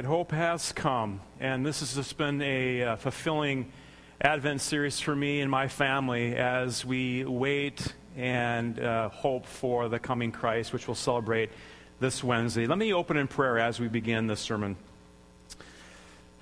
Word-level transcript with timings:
right, 0.00 0.06
hope 0.06 0.32
has 0.32 0.72
come, 0.72 1.20
and 1.40 1.66
this 1.66 1.80
has 1.80 1.94
just 1.94 2.16
been 2.16 2.40
a 2.40 2.82
uh, 2.82 2.96
fulfilling 2.96 3.70
Advent 4.18 4.62
series 4.62 4.98
for 4.98 5.14
me 5.14 5.42
and 5.42 5.50
my 5.50 5.68
family 5.68 6.36
as 6.36 6.86
we 6.86 7.22
wait 7.26 7.94
and 8.16 8.80
uh, 8.80 9.10
hope 9.10 9.44
for 9.44 9.90
the 9.90 9.98
coming 9.98 10.32
Christ, 10.32 10.72
which 10.72 10.88
we'll 10.88 10.94
celebrate 10.94 11.50
this 11.98 12.24
Wednesday. 12.24 12.66
Let 12.66 12.78
me 12.78 12.94
open 12.94 13.18
in 13.18 13.28
prayer 13.28 13.58
as 13.58 13.78
we 13.78 13.88
begin 13.88 14.26
this 14.26 14.40
sermon. 14.40 14.78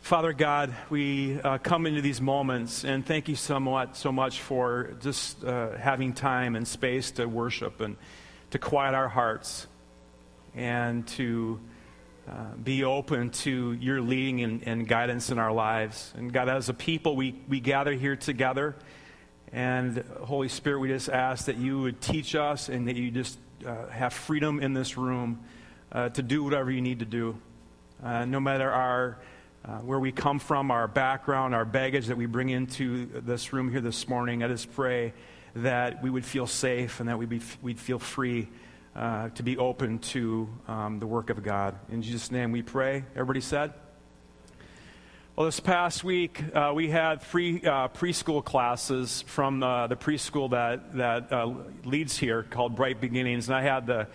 Father 0.02 0.32
God, 0.32 0.72
we 0.88 1.40
uh, 1.40 1.58
come 1.58 1.86
into 1.86 2.00
these 2.00 2.20
moments, 2.20 2.84
and 2.84 3.04
thank 3.04 3.28
you 3.28 3.34
so 3.34 3.58
much, 3.58 3.96
so 3.96 4.12
much 4.12 4.40
for 4.40 4.94
just 5.00 5.42
uh, 5.42 5.76
having 5.76 6.12
time 6.12 6.54
and 6.54 6.68
space 6.68 7.10
to 7.12 7.26
worship 7.26 7.80
and 7.80 7.96
to 8.52 8.60
quiet 8.60 8.94
our 8.94 9.08
hearts 9.08 9.66
and 10.54 11.08
to 11.08 11.58
uh, 12.28 12.54
be 12.62 12.84
open 12.84 13.30
to 13.30 13.72
your 13.72 14.02
leading 14.02 14.42
and, 14.42 14.62
and, 14.66 14.86
guidance 14.86 15.30
in 15.30 15.38
our 15.38 15.52
lives. 15.52 16.12
And 16.14 16.30
God, 16.30 16.50
as 16.50 16.68
a 16.68 16.74
people, 16.74 17.16
we, 17.16 17.34
we 17.48 17.58
gather 17.58 17.94
here 17.94 18.16
together. 18.16 18.76
And 19.50 20.04
Holy 20.20 20.48
Spirit, 20.48 20.80
we 20.80 20.88
just 20.88 21.08
ask 21.08 21.46
that 21.46 21.56
you 21.56 21.80
would 21.80 22.02
teach 22.02 22.34
us 22.34 22.68
and 22.68 22.86
that 22.86 22.96
you 22.96 23.10
just 23.10 23.38
uh, 23.64 23.86
have 23.86 24.12
freedom 24.12 24.60
in 24.60 24.74
this 24.74 24.98
room 24.98 25.40
uh, 25.90 26.10
to 26.10 26.22
do 26.22 26.44
whatever 26.44 26.70
you 26.70 26.82
need 26.82 26.98
to 26.98 27.06
do. 27.06 27.38
Uh, 28.02 28.26
no 28.26 28.40
matter 28.40 28.70
our, 28.70 29.16
uh, 29.64 29.78
where 29.78 29.98
we 29.98 30.12
come 30.12 30.38
from, 30.38 30.70
our 30.70 30.86
background, 30.86 31.54
our 31.54 31.64
baggage 31.64 32.08
that 32.08 32.18
we 32.18 32.26
bring 32.26 32.50
into 32.50 33.06
this 33.22 33.54
room 33.54 33.70
here 33.70 33.80
this 33.80 34.06
morning, 34.06 34.42
I 34.42 34.48
just 34.48 34.70
pray 34.74 35.14
that 35.54 36.02
we 36.02 36.10
would 36.10 36.26
feel 36.26 36.46
safe 36.46 37.00
and 37.00 37.08
that 37.08 37.18
we'd, 37.18 37.30
be, 37.30 37.40
we'd 37.62 37.80
feel 37.80 37.98
free 37.98 38.48
uh, 38.98 39.28
to 39.30 39.42
be 39.44 39.56
open 39.56 40.00
to 40.00 40.48
um, 40.66 40.98
the 40.98 41.06
work 41.06 41.30
of 41.30 41.42
God. 41.42 41.78
In 41.88 42.02
Jesus' 42.02 42.32
name 42.32 42.50
we 42.50 42.62
pray. 42.62 43.04
Everybody 43.12 43.40
said? 43.40 43.72
Well, 45.36 45.46
this 45.46 45.60
past 45.60 46.02
week, 46.02 46.42
uh, 46.52 46.72
we 46.74 46.90
had 46.90 47.22
free 47.22 47.62
uh, 47.62 47.88
preschool 47.88 48.44
classes 48.44 49.22
from 49.28 49.62
uh, 49.62 49.86
the 49.86 49.94
preschool 49.94 50.50
that, 50.50 50.96
that 50.96 51.32
uh, 51.32 51.54
leads 51.84 52.18
here 52.18 52.42
called 52.42 52.74
Bright 52.74 53.00
Beginnings. 53.00 53.48
And 53.48 53.54
I 53.54 53.62
had 53.62 53.86
the 53.86 54.08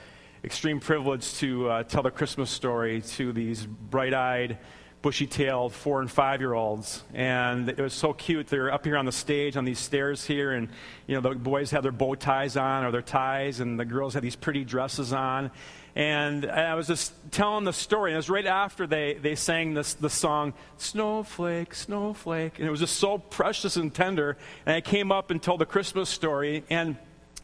extreme 0.44 0.82
privilege 0.82 1.34
to 1.36 1.70
uh, 1.70 1.84
tell 1.84 2.04
the 2.04 2.12
Christmas 2.12 2.50
story 2.50 3.04
to 3.14 3.32
these 3.32 3.66
bright 3.66 4.14
eyed, 4.14 4.58
bushy 5.04 5.28
tailed 5.28 5.74
four 5.74 6.00
and 6.02 6.10
five 6.10 6.40
year 6.40 6.54
olds. 6.54 7.04
And 7.14 7.70
it 7.70 7.78
was 7.78 7.94
so 7.94 8.14
cute. 8.14 8.48
They're 8.48 8.72
up 8.72 8.86
here 8.86 8.98
on 8.98 9.06
the 9.06 9.12
stage 9.12 9.56
on 9.58 9.66
these 9.66 9.78
stairs 9.78 10.26
here, 10.26 10.54
and 10.54 10.70
you 11.06 11.14
know, 11.14 11.22
the 11.22 11.36
boys 11.36 11.70
have 11.72 11.84
their 11.84 11.92
bow 11.92 12.16
ties 12.16 12.58
on 12.58 12.86
or 12.86 12.92
their 12.92 13.04
ties, 13.04 13.60
and 13.60 13.80
the 13.80 13.86
girls 13.86 14.16
have 14.16 14.24
these 14.24 14.38
pretty 14.38 14.64
dresses 14.64 15.14
on. 15.14 15.52
And 15.96 16.50
I 16.50 16.74
was 16.74 16.88
just 16.88 17.14
telling 17.30 17.66
the 17.66 17.74
story, 17.74 18.12
and 18.12 18.16
it 18.16 18.18
was 18.18 18.30
right 18.30 18.48
after 18.48 18.88
they, 18.88 19.14
they 19.14 19.36
sang 19.36 19.76
this, 19.76 19.94
the 19.94 20.10
song, 20.10 20.54
Snowflake, 20.78 21.76
Snowflake. 21.76 22.58
And 22.58 22.68
it 22.68 22.72
was 22.72 22.80
just 22.80 22.96
so 22.96 23.20
precious 23.20 23.76
and 23.76 23.94
tender. 23.94 24.38
And 24.66 24.76
I 24.76 24.82
came 24.82 25.12
up 25.12 25.30
and 25.30 25.44
told 25.44 25.62
the 25.62 25.68
Christmas 25.68 26.10
story. 26.10 26.64
And 26.72 26.98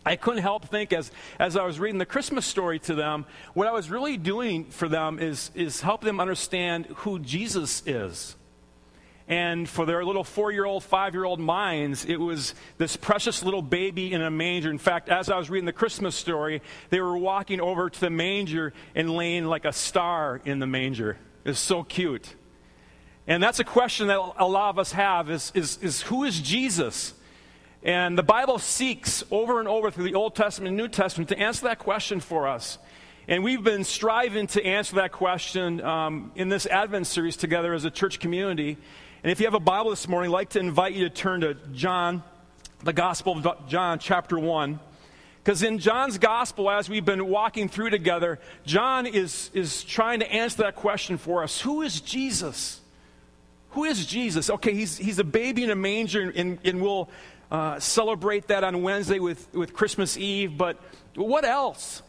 I 0.09 0.15
couldn't 0.15 0.41
help 0.41 0.65
think 0.65 0.91
as, 0.91 1.11
as 1.37 1.55
I 1.55 1.63
was 1.63 1.79
reading 1.79 1.99
the 1.99 2.05
Christmas 2.05 2.43
story 2.43 2.79
to 2.79 2.95
them, 2.95 3.27
what 3.53 3.67
I 3.67 3.71
was 3.71 3.91
really 3.91 4.17
doing 4.17 4.65
for 4.65 4.89
them 4.89 5.19
is, 5.19 5.51
is 5.53 5.81
help 5.81 6.01
them 6.01 6.19
understand 6.19 6.87
who 6.87 7.19
Jesus 7.19 7.83
is. 7.85 8.35
And 9.27 9.69
for 9.69 9.85
their 9.85 10.03
little 10.03 10.23
four 10.23 10.51
year 10.51 10.65
old, 10.65 10.83
five 10.83 11.13
year 11.13 11.25
old 11.25 11.39
minds, 11.39 12.05
it 12.05 12.15
was 12.15 12.55
this 12.79 12.97
precious 12.97 13.43
little 13.43 13.61
baby 13.61 14.11
in 14.11 14.23
a 14.23 14.31
manger. 14.31 14.71
In 14.71 14.79
fact, 14.79 15.09
as 15.09 15.29
I 15.29 15.37
was 15.37 15.51
reading 15.51 15.67
the 15.67 15.73
Christmas 15.73 16.15
story, 16.15 16.63
they 16.89 16.99
were 17.01 17.15
walking 17.15 17.61
over 17.61 17.87
to 17.87 17.99
the 17.99 18.09
manger 18.09 18.73
and 18.95 19.11
laying 19.11 19.45
like 19.45 19.65
a 19.65 19.71
star 19.71 20.41
in 20.43 20.57
the 20.57 20.65
manger. 20.65 21.19
It's 21.45 21.59
so 21.59 21.83
cute. 21.83 22.33
And 23.27 23.43
that's 23.43 23.59
a 23.59 23.63
question 23.63 24.07
that 24.07 24.19
a 24.37 24.47
lot 24.47 24.71
of 24.71 24.79
us 24.79 24.91
have 24.93 25.29
is, 25.29 25.51
is, 25.53 25.77
is 25.83 26.01
who 26.01 26.23
is 26.23 26.41
Jesus? 26.41 27.13
And 27.83 28.17
the 28.17 28.23
Bible 28.23 28.59
seeks 28.59 29.23
over 29.31 29.59
and 29.59 29.67
over 29.67 29.89
through 29.89 30.03
the 30.03 30.15
Old 30.15 30.35
Testament 30.35 30.69
and 30.69 30.77
New 30.77 30.89
Testament 30.89 31.29
to 31.29 31.39
answer 31.39 31.67
that 31.67 31.79
question 31.79 32.19
for 32.19 32.47
us. 32.47 32.77
And 33.27 33.43
we've 33.43 33.63
been 33.63 33.85
striving 33.85 34.47
to 34.47 34.65
answer 34.65 34.97
that 34.97 35.11
question 35.11 35.81
um, 35.81 36.31
in 36.35 36.49
this 36.49 36.65
Advent 36.65 37.07
series 37.07 37.37
together 37.37 37.73
as 37.73 37.85
a 37.85 37.91
church 37.91 38.19
community. 38.19 38.75
And 39.23 39.31
if 39.31 39.39
you 39.39 39.45
have 39.45 39.53
a 39.53 39.61
Bible 39.61 39.91
this 39.91 40.07
morning, 40.07 40.29
I'd 40.29 40.33
like 40.33 40.49
to 40.49 40.59
invite 40.59 40.93
you 40.93 41.07
to 41.07 41.09
turn 41.09 41.41
to 41.41 41.53
John, 41.71 42.21
the 42.83 42.91
Gospel 42.91 43.37
of 43.37 43.67
John, 43.67 43.99
chapter 43.99 44.37
1. 44.37 44.79
Because 45.41 45.63
in 45.63 45.79
John's 45.79 46.17
Gospel, 46.17 46.69
as 46.69 46.89
we've 46.89 47.05
been 47.05 47.27
walking 47.27 47.69
through 47.69 47.91
together, 47.91 48.39
John 48.65 49.05
is, 49.05 49.51
is 49.53 49.83
trying 49.83 50.19
to 50.19 50.29
answer 50.29 50.63
that 50.63 50.75
question 50.75 51.17
for 51.17 51.43
us 51.43 51.61
Who 51.61 51.81
is 51.81 52.01
Jesus? 52.01 52.81
Who 53.71 53.85
is 53.85 54.05
Jesus? 54.05 54.49
Okay, 54.49 54.73
he's, 54.73 54.97
he's 54.97 55.19
a 55.19 55.23
baby 55.23 55.63
in 55.63 55.69
a 55.69 55.75
manger, 55.75 56.33
and, 56.35 56.57
and 56.65 56.81
we'll 56.81 57.09
uh, 57.51 57.79
celebrate 57.79 58.47
that 58.47 58.63
on 58.63 58.81
Wednesday 58.83 59.19
with, 59.19 59.53
with 59.53 59.73
Christmas 59.73 60.17
Eve, 60.17 60.57
but 60.57 60.79
what 61.15 61.45
else? 61.45 62.01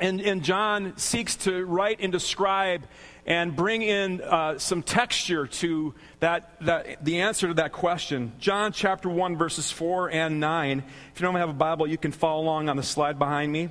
And, 0.00 0.20
and 0.20 0.42
John 0.42 0.96
seeks 0.96 1.36
to 1.36 1.64
write 1.64 2.00
and 2.00 2.10
describe 2.10 2.82
and 3.26 3.54
bring 3.54 3.82
in 3.82 4.20
uh, 4.20 4.58
some 4.58 4.82
texture 4.82 5.46
to 5.46 5.94
that, 6.20 6.60
that, 6.62 7.04
the 7.04 7.20
answer 7.20 7.48
to 7.48 7.54
that 7.54 7.72
question. 7.72 8.32
John 8.38 8.72
chapter 8.72 9.08
1, 9.08 9.36
verses 9.36 9.70
4 9.70 10.10
and 10.10 10.40
9. 10.40 10.78
If 11.14 11.20
you 11.20 11.24
don't 11.24 11.36
have 11.36 11.48
a 11.48 11.54
Bible, 11.54 11.86
you 11.86 11.96
can 11.96 12.12
follow 12.12 12.42
along 12.42 12.68
on 12.68 12.76
the 12.76 12.82
slide 12.82 13.18
behind 13.18 13.50
me. 13.50 13.70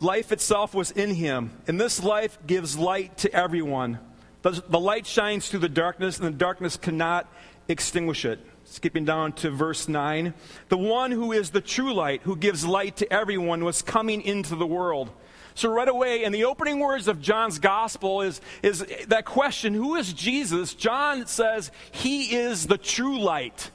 Life 0.00 0.32
itself 0.32 0.74
was 0.74 0.90
in 0.90 1.14
him, 1.14 1.52
and 1.66 1.80
this 1.80 2.02
life 2.02 2.38
gives 2.46 2.76
light 2.76 3.16
to 3.18 3.32
everyone. 3.32 3.98
The, 4.42 4.62
the 4.68 4.80
light 4.80 5.06
shines 5.06 5.48
through 5.48 5.60
the 5.60 5.68
darkness, 5.68 6.18
and 6.18 6.26
the 6.26 6.32
darkness 6.32 6.76
cannot 6.76 7.32
extinguish 7.68 8.24
it. 8.24 8.40
Skipping 8.70 9.06
down 9.06 9.32
to 9.32 9.50
verse 9.50 9.88
9. 9.88 10.34
The 10.68 10.76
one 10.76 11.10
who 11.10 11.32
is 11.32 11.50
the 11.50 11.60
true 11.62 11.94
light, 11.94 12.20
who 12.22 12.36
gives 12.36 12.66
light 12.66 12.98
to 12.98 13.10
everyone, 13.10 13.64
was 13.64 13.80
coming 13.80 14.20
into 14.20 14.56
the 14.56 14.66
world. 14.66 15.10
So, 15.54 15.70
right 15.70 15.88
away, 15.88 16.22
in 16.22 16.32
the 16.32 16.44
opening 16.44 16.78
words 16.78 17.08
of 17.08 17.20
John's 17.20 17.58
gospel, 17.58 18.20
is, 18.20 18.42
is 18.62 18.84
that 19.08 19.24
question 19.24 19.72
who 19.72 19.96
is 19.96 20.12
Jesus? 20.12 20.74
John 20.74 21.26
says 21.26 21.72
he 21.90 22.36
is 22.36 22.66
the 22.66 22.76
true 22.78 23.18
light. 23.18 23.70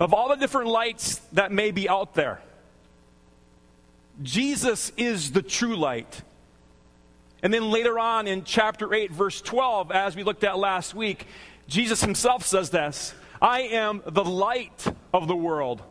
Of 0.00 0.12
all 0.12 0.28
the 0.28 0.36
different 0.36 0.68
lights 0.68 1.18
that 1.32 1.52
may 1.52 1.70
be 1.70 1.88
out 1.88 2.14
there, 2.14 2.40
Jesus 4.20 4.92
is 4.96 5.30
the 5.30 5.42
true 5.42 5.76
light. 5.76 6.22
And 7.42 7.54
then 7.54 7.70
later 7.70 8.00
on 8.00 8.26
in 8.26 8.42
chapter 8.42 8.92
8, 8.92 9.12
verse 9.12 9.40
12, 9.40 9.92
as 9.92 10.16
we 10.16 10.24
looked 10.24 10.42
at 10.42 10.58
last 10.58 10.92
week, 10.92 11.26
Jesus 11.68 12.00
himself 12.00 12.44
says 12.44 12.70
this 12.70 13.14
I 13.40 13.60
am 13.62 14.02
the 14.06 14.24
light 14.24 14.86
of 15.12 15.28
the 15.28 15.36
world. 15.36 15.82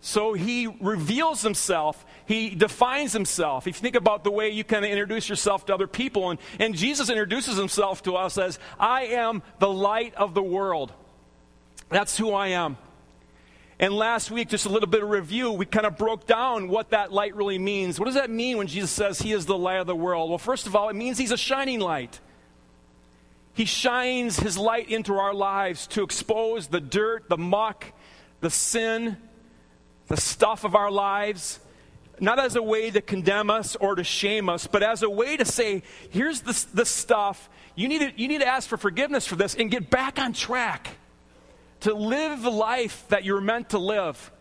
So 0.00 0.34
he 0.34 0.66
reveals 0.66 1.40
himself, 1.40 2.04
he 2.26 2.50
defines 2.50 3.14
himself. 3.14 3.66
If 3.66 3.76
you 3.76 3.80
think 3.80 3.96
about 3.96 4.22
the 4.22 4.30
way 4.30 4.50
you 4.50 4.62
kind 4.62 4.84
of 4.84 4.90
introduce 4.90 5.30
yourself 5.30 5.64
to 5.66 5.74
other 5.74 5.86
people, 5.86 6.28
and, 6.28 6.38
and 6.60 6.74
Jesus 6.74 7.08
introduces 7.08 7.56
himself 7.56 8.02
to 8.02 8.16
us 8.16 8.36
as, 8.36 8.58
I 8.78 9.04
am 9.04 9.42
the 9.60 9.70
light 9.70 10.14
of 10.14 10.34
the 10.34 10.42
world. 10.42 10.92
That's 11.88 12.18
who 12.18 12.32
I 12.32 12.48
am. 12.48 12.76
And 13.78 13.94
last 13.94 14.30
week, 14.30 14.48
just 14.48 14.66
a 14.66 14.68
little 14.68 14.88
bit 14.88 15.02
of 15.02 15.08
review, 15.08 15.50
we 15.52 15.64
kind 15.64 15.86
of 15.86 15.96
broke 15.96 16.26
down 16.26 16.68
what 16.68 16.90
that 16.90 17.10
light 17.10 17.34
really 17.34 17.58
means. 17.58 17.98
What 17.98 18.04
does 18.06 18.14
that 18.14 18.30
mean 18.30 18.58
when 18.58 18.66
Jesus 18.66 18.90
says 18.90 19.20
he 19.20 19.32
is 19.32 19.46
the 19.46 19.56
light 19.56 19.78
of 19.78 19.86
the 19.86 19.96
world? 19.96 20.28
Well, 20.28 20.38
first 20.38 20.66
of 20.66 20.76
all, 20.76 20.90
it 20.90 20.96
means 20.96 21.16
he's 21.16 21.32
a 21.32 21.36
shining 21.36 21.80
light. 21.80 22.20
He 23.54 23.64
shines 23.64 24.38
His 24.38 24.58
light 24.58 24.90
into 24.90 25.14
our 25.14 25.32
lives 25.32 25.86
to 25.88 26.02
expose 26.02 26.66
the 26.66 26.80
dirt, 26.80 27.28
the 27.28 27.38
muck, 27.38 27.92
the 28.40 28.50
sin, 28.50 29.16
the 30.08 30.16
stuff 30.16 30.64
of 30.64 30.74
our 30.74 30.90
lives, 30.90 31.60
not 32.20 32.38
as 32.38 32.56
a 32.56 32.62
way 32.62 32.90
to 32.90 33.00
condemn 33.00 33.50
us 33.50 33.76
or 33.76 33.94
to 33.94 34.04
shame 34.04 34.48
us, 34.48 34.66
but 34.66 34.82
as 34.82 35.02
a 35.02 35.10
way 35.10 35.36
to 35.36 35.44
say, 35.44 35.82
here's 36.10 36.42
this, 36.42 36.64
this 36.64 36.90
stuff. 36.90 37.48
You 37.74 37.88
need, 37.88 38.00
to, 38.00 38.12
you 38.20 38.28
need 38.28 38.40
to 38.40 38.46
ask 38.46 38.68
for 38.68 38.76
forgiveness 38.76 39.26
for 39.26 39.36
this 39.36 39.54
and 39.54 39.70
get 39.70 39.90
back 39.90 40.18
on 40.18 40.32
track 40.32 40.88
to 41.80 41.94
live 41.94 42.42
the 42.42 42.50
life 42.50 43.04
that 43.08 43.24
you're 43.24 43.40
meant 43.40 43.70
to 43.70 43.78
live. 43.78 44.32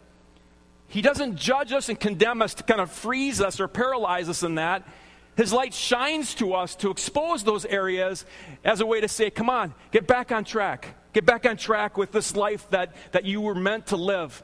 He 0.87 1.01
doesn't 1.01 1.37
judge 1.37 1.71
us 1.71 1.89
and 1.89 1.99
condemn 1.99 2.41
us 2.41 2.53
to 2.55 2.63
kind 2.63 2.79
of 2.79 2.91
freeze 2.91 3.41
us 3.41 3.59
or 3.59 3.67
paralyze 3.67 4.29
us 4.29 4.43
in 4.43 4.55
that. 4.55 4.87
His 5.35 5.51
light 5.51 5.73
shines 5.73 6.35
to 6.35 6.53
us 6.53 6.75
to 6.75 6.91
expose 6.91 7.43
those 7.43 7.65
areas 7.65 8.25
as 8.63 8.81
a 8.81 8.85
way 8.85 9.01
to 9.01 9.07
say, 9.07 9.29
come 9.29 9.49
on, 9.49 9.73
get 9.91 10.05
back 10.05 10.31
on 10.31 10.43
track. 10.43 10.95
Get 11.13 11.25
back 11.25 11.45
on 11.45 11.57
track 11.57 11.97
with 11.97 12.11
this 12.11 12.35
life 12.35 12.69
that, 12.71 12.95
that 13.11 13.25
you 13.25 13.41
were 13.41 13.55
meant 13.55 13.87
to 13.87 13.97
live. 13.97 14.43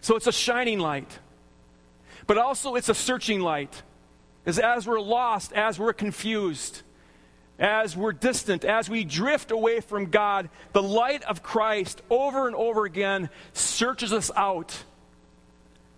So 0.00 0.16
it's 0.16 0.26
a 0.26 0.32
shining 0.32 0.78
light. 0.78 1.18
But 2.26 2.38
also 2.38 2.74
it's 2.76 2.88
a 2.88 2.94
searching 2.94 3.40
light. 3.40 3.82
Because 4.42 4.58
as 4.58 4.86
we're 4.86 5.00
lost, 5.00 5.52
as 5.52 5.78
we're 5.78 5.92
confused, 5.92 6.82
as 7.58 7.94
we're 7.94 8.12
distant, 8.12 8.64
as 8.64 8.88
we 8.88 9.04
drift 9.04 9.50
away 9.50 9.80
from 9.80 10.06
God, 10.06 10.48
the 10.72 10.82
light 10.82 11.22
of 11.24 11.42
Christ 11.42 12.00
over 12.08 12.46
and 12.46 12.56
over 12.56 12.86
again 12.86 13.28
searches 13.52 14.12
us 14.12 14.30
out 14.34 14.84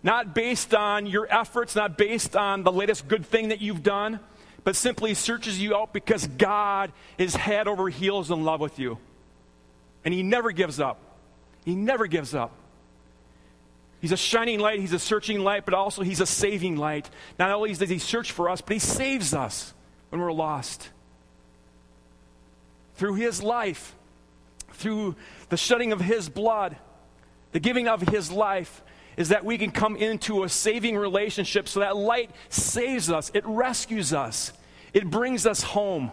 not 0.03 0.35
based 0.35 0.75
on 0.75 1.07
your 1.07 1.27
efforts, 1.33 1.77
not 1.77 1.97
based 1.97 2.35
on 2.35 2.65
the 2.65 2.73
latest 2.73 3.07
good 3.09 3.25
thing 3.25 3.49
that 3.49 3.61
you've 3.61 3.83
done, 3.83 4.21
but 4.65 4.77
simply 4.77 5.15
searches 5.15 5.61
you 5.61 5.77
out 5.77 5.93
because 5.93 6.27
God 6.27 6.93
is 7.19 7.35
head 7.35 7.69
over 7.69 7.89
heels 7.89 8.31
in 8.31 8.45
love 8.45 8.61
with 8.61 8.79
you. 8.79 8.99
And 10.05 10.13
He 10.13 10.23
never 10.23 10.51
gives 10.51 10.81
up. 10.81 10.99
He 11.65 11.75
never 11.75 12.07
gives 12.07 12.35
up. 12.35 12.53
He's 14.01 14.13
a 14.13 14.17
shining 14.17 14.59
light, 14.59 14.81
He's 14.81 14.93
a 14.93 14.99
searching 14.99 15.41
light, 15.41 15.65
but 15.65 15.75
also 15.75 16.03
He's 16.03 16.21
a 16.21 16.27
saving 16.27 16.77
light. 16.77 17.09
Not 17.39 17.51
only 17.53 17.73
does 17.73 17.89
He 17.89 17.99
search 17.99 18.33
for 18.33 18.51
us, 18.51 18.61
but 18.61 18.73
He 18.75 18.81
saves 18.81 19.33
us 19.35 19.73
when 20.11 20.21
we're 20.21 20.33
lost. 20.33 20.91
Through 22.97 23.15
His 23.15 23.43
life, 23.43 23.95
through 24.73 25.15
the 25.49 25.57
shedding 25.57 25.93
of 25.93 26.01
His 26.01 26.29
blood, 26.29 26.77
the 27.53 27.61
giving 27.61 27.87
of 27.87 28.03
His 28.03 28.33
life, 28.33 28.83
is 29.17 29.29
that 29.29 29.44
we 29.44 29.59
can 29.59 29.70
come 29.70 29.97
into 29.97 30.44
a 30.44 30.49
saving 30.49 30.97
relationship 30.97 31.69
so 31.69 31.81
that 31.81 31.97
light 31.97 32.31
saves 32.49 33.11
us, 33.11 33.31
it 33.35 33.44
rescues 33.47 34.12
us, 34.12 34.53
it 34.93 35.11
brings 35.11 35.47
us 35.47 35.62
home. 35.62 36.11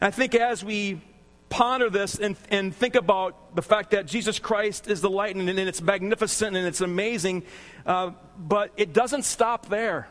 And 0.00 0.08
I 0.08 0.10
think 0.10 0.34
as 0.34 0.64
we 0.64 1.00
ponder 1.48 1.90
this 1.90 2.18
and, 2.18 2.34
and 2.50 2.74
think 2.74 2.94
about 2.94 3.54
the 3.54 3.62
fact 3.62 3.90
that 3.90 4.06
Jesus 4.06 4.38
Christ 4.38 4.88
is 4.88 5.02
the 5.02 5.10
light 5.10 5.36
and, 5.36 5.48
and 5.48 5.58
it's 5.58 5.82
magnificent 5.82 6.56
and 6.56 6.66
it's 6.66 6.80
amazing, 6.80 7.42
uh, 7.84 8.12
but 8.38 8.72
it 8.76 8.92
doesn't 8.92 9.24
stop 9.24 9.68
there. 9.68 10.08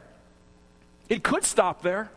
It 1.10 1.24
could 1.24 1.44
stop 1.44 1.82
there. 1.82 2.12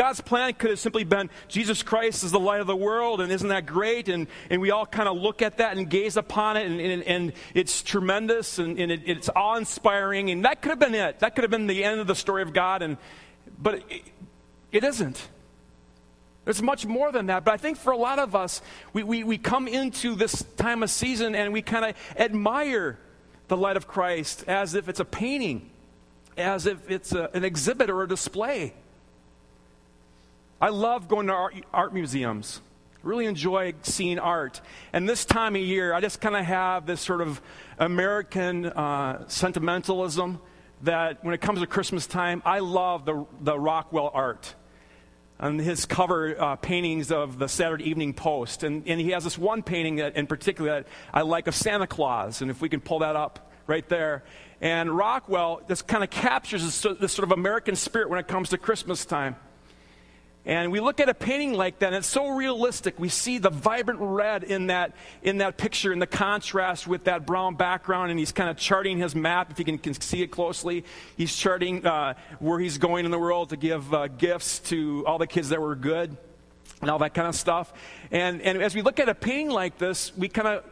God's 0.00 0.22
plan 0.22 0.54
could 0.54 0.70
have 0.70 0.78
simply 0.78 1.04
been 1.04 1.28
Jesus 1.46 1.82
Christ 1.82 2.24
is 2.24 2.32
the 2.32 2.40
light 2.40 2.62
of 2.62 2.66
the 2.66 2.74
world, 2.74 3.20
and 3.20 3.30
isn't 3.30 3.48
that 3.50 3.66
great? 3.66 4.08
And, 4.08 4.28
and 4.48 4.62
we 4.62 4.70
all 4.70 4.86
kind 4.86 5.06
of 5.06 5.18
look 5.18 5.42
at 5.42 5.58
that 5.58 5.76
and 5.76 5.90
gaze 5.90 6.16
upon 6.16 6.56
it, 6.56 6.64
and, 6.64 6.80
and, 6.80 7.02
and 7.02 7.32
it's 7.52 7.82
tremendous 7.82 8.58
and, 8.58 8.78
and 8.78 8.90
it, 8.90 9.02
it's 9.04 9.28
awe 9.36 9.56
inspiring. 9.56 10.30
And 10.30 10.46
that 10.46 10.62
could 10.62 10.70
have 10.70 10.78
been 10.78 10.94
it. 10.94 11.18
That 11.18 11.34
could 11.34 11.44
have 11.44 11.50
been 11.50 11.66
the 11.66 11.84
end 11.84 12.00
of 12.00 12.06
the 12.06 12.14
story 12.14 12.40
of 12.40 12.54
God. 12.54 12.80
And, 12.80 12.96
but 13.62 13.74
it, 13.90 14.04
it 14.72 14.84
isn't. 14.84 15.28
There's 16.46 16.62
much 16.62 16.86
more 16.86 17.12
than 17.12 17.26
that. 17.26 17.44
But 17.44 17.52
I 17.52 17.58
think 17.58 17.76
for 17.76 17.92
a 17.92 17.98
lot 17.98 18.18
of 18.18 18.34
us, 18.34 18.62
we, 18.94 19.02
we, 19.02 19.22
we 19.22 19.36
come 19.36 19.68
into 19.68 20.14
this 20.14 20.42
time 20.56 20.82
of 20.82 20.88
season 20.88 21.34
and 21.34 21.52
we 21.52 21.60
kind 21.60 21.84
of 21.84 21.94
admire 22.16 22.98
the 23.48 23.56
light 23.58 23.76
of 23.76 23.86
Christ 23.86 24.44
as 24.48 24.74
if 24.74 24.88
it's 24.88 25.00
a 25.00 25.04
painting, 25.04 25.68
as 26.38 26.64
if 26.64 26.90
it's 26.90 27.12
a, 27.12 27.28
an 27.34 27.44
exhibit 27.44 27.90
or 27.90 28.02
a 28.02 28.08
display. 28.08 28.72
I 30.62 30.68
love 30.68 31.08
going 31.08 31.28
to 31.28 31.32
art, 31.32 31.54
art 31.72 31.94
museums. 31.94 32.60
Really 33.02 33.24
enjoy 33.24 33.72
seeing 33.80 34.18
art. 34.18 34.60
And 34.92 35.08
this 35.08 35.24
time 35.24 35.56
of 35.56 35.62
year, 35.62 35.94
I 35.94 36.02
just 36.02 36.20
kind 36.20 36.36
of 36.36 36.44
have 36.44 36.84
this 36.84 37.00
sort 37.00 37.22
of 37.22 37.40
American 37.78 38.66
uh, 38.66 39.26
sentimentalism 39.26 40.38
that 40.82 41.24
when 41.24 41.32
it 41.32 41.40
comes 41.40 41.60
to 41.60 41.66
Christmas 41.66 42.06
time, 42.06 42.42
I 42.44 42.58
love 42.58 43.06
the, 43.06 43.24
the 43.40 43.58
Rockwell 43.58 44.10
art 44.12 44.54
and 45.38 45.58
his 45.58 45.86
cover 45.86 46.38
uh, 46.38 46.56
paintings 46.56 47.10
of 47.10 47.38
the 47.38 47.48
Saturday 47.48 47.88
Evening 47.88 48.12
Post. 48.12 48.62
And, 48.62 48.86
and 48.86 49.00
he 49.00 49.12
has 49.12 49.24
this 49.24 49.38
one 49.38 49.62
painting 49.62 49.96
that, 49.96 50.14
in 50.14 50.26
particular 50.26 50.82
that 50.82 50.86
I 51.14 51.22
like 51.22 51.46
of 51.46 51.54
Santa 51.54 51.86
Claus. 51.86 52.42
And 52.42 52.50
if 52.50 52.60
we 52.60 52.68
can 52.68 52.80
pull 52.80 52.98
that 52.98 53.16
up 53.16 53.50
right 53.66 53.88
there. 53.88 54.24
And 54.60 54.94
Rockwell 54.94 55.62
just 55.68 55.86
kind 55.86 56.04
of 56.04 56.10
captures 56.10 56.62
this, 56.62 56.98
this 57.00 57.12
sort 57.14 57.24
of 57.24 57.32
American 57.32 57.76
spirit 57.76 58.10
when 58.10 58.18
it 58.18 58.28
comes 58.28 58.50
to 58.50 58.58
Christmas 58.58 59.06
time. 59.06 59.36
And 60.50 60.72
we 60.72 60.80
look 60.80 60.98
at 60.98 61.08
a 61.08 61.14
painting 61.14 61.52
like 61.52 61.78
that, 61.78 61.86
and 61.86 61.94
it's 61.94 62.08
so 62.08 62.30
realistic. 62.30 62.98
We 62.98 63.08
see 63.08 63.38
the 63.38 63.50
vibrant 63.50 64.00
red 64.02 64.42
in 64.42 64.66
that, 64.66 64.96
in 65.22 65.38
that 65.38 65.56
picture, 65.56 65.92
in 65.92 66.00
the 66.00 66.08
contrast 66.08 66.88
with 66.88 67.04
that 67.04 67.24
brown 67.24 67.54
background, 67.54 68.10
and 68.10 68.18
he's 68.18 68.32
kind 68.32 68.50
of 68.50 68.56
charting 68.56 68.98
his 68.98 69.14
map, 69.14 69.52
if 69.52 69.60
you 69.60 69.64
can, 69.64 69.78
can 69.78 69.94
see 69.94 70.22
it 70.22 70.32
closely. 70.32 70.84
He's 71.16 71.36
charting 71.36 71.86
uh, 71.86 72.14
where 72.40 72.58
he's 72.58 72.78
going 72.78 73.04
in 73.04 73.12
the 73.12 73.18
world 73.18 73.50
to 73.50 73.56
give 73.56 73.94
uh, 73.94 74.08
gifts 74.08 74.58
to 74.70 75.04
all 75.06 75.18
the 75.18 75.28
kids 75.28 75.50
that 75.50 75.60
were 75.60 75.76
good, 75.76 76.16
and 76.80 76.90
all 76.90 76.98
that 76.98 77.14
kind 77.14 77.28
of 77.28 77.36
stuff. 77.36 77.72
And, 78.10 78.42
and 78.42 78.60
as 78.60 78.74
we 78.74 78.82
look 78.82 78.98
at 78.98 79.08
a 79.08 79.14
painting 79.14 79.50
like 79.50 79.78
this, 79.78 80.10
we 80.16 80.28
kind 80.28 80.48
of, 80.48 80.64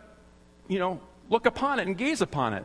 you 0.67 0.81
know, 0.81 0.99
look 1.31 1.47
upon 1.47 1.79
it 1.79 1.87
and 1.87 1.97
gaze 1.97 2.21
upon 2.21 2.53
it. 2.55 2.65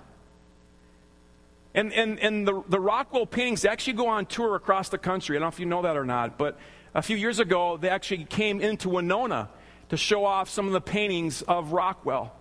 And, 1.75 1.93
and, 1.93 2.19
and 2.19 2.47
the, 2.47 2.63
the 2.69 2.79
Rockwell 2.79 3.27
paintings 3.27 3.65
actually 3.65 3.93
go 3.93 4.07
on 4.07 4.25
tour 4.25 4.55
across 4.55 4.89
the 4.89 4.97
country. 4.97 5.37
I 5.37 5.39
don't 5.39 5.45
know 5.45 5.53
if 5.53 5.59
you 5.59 5.67
know 5.67 5.83
that 5.83 5.95
or 5.95 6.05
not, 6.05 6.39
but 6.39 6.57
a 6.95 7.01
few 7.01 7.17
years 7.17 7.39
ago, 7.39 7.77
they 7.77 7.89
actually 7.89 8.25
came 8.25 8.61
into 8.61 8.89
Winona 8.89 9.49
to 9.89 9.97
show 9.97 10.25
off 10.25 10.49
some 10.49 10.67
of 10.67 10.73
the 10.73 10.81
paintings 10.81 11.41
of 11.43 11.71
Rockwell. 11.71 12.33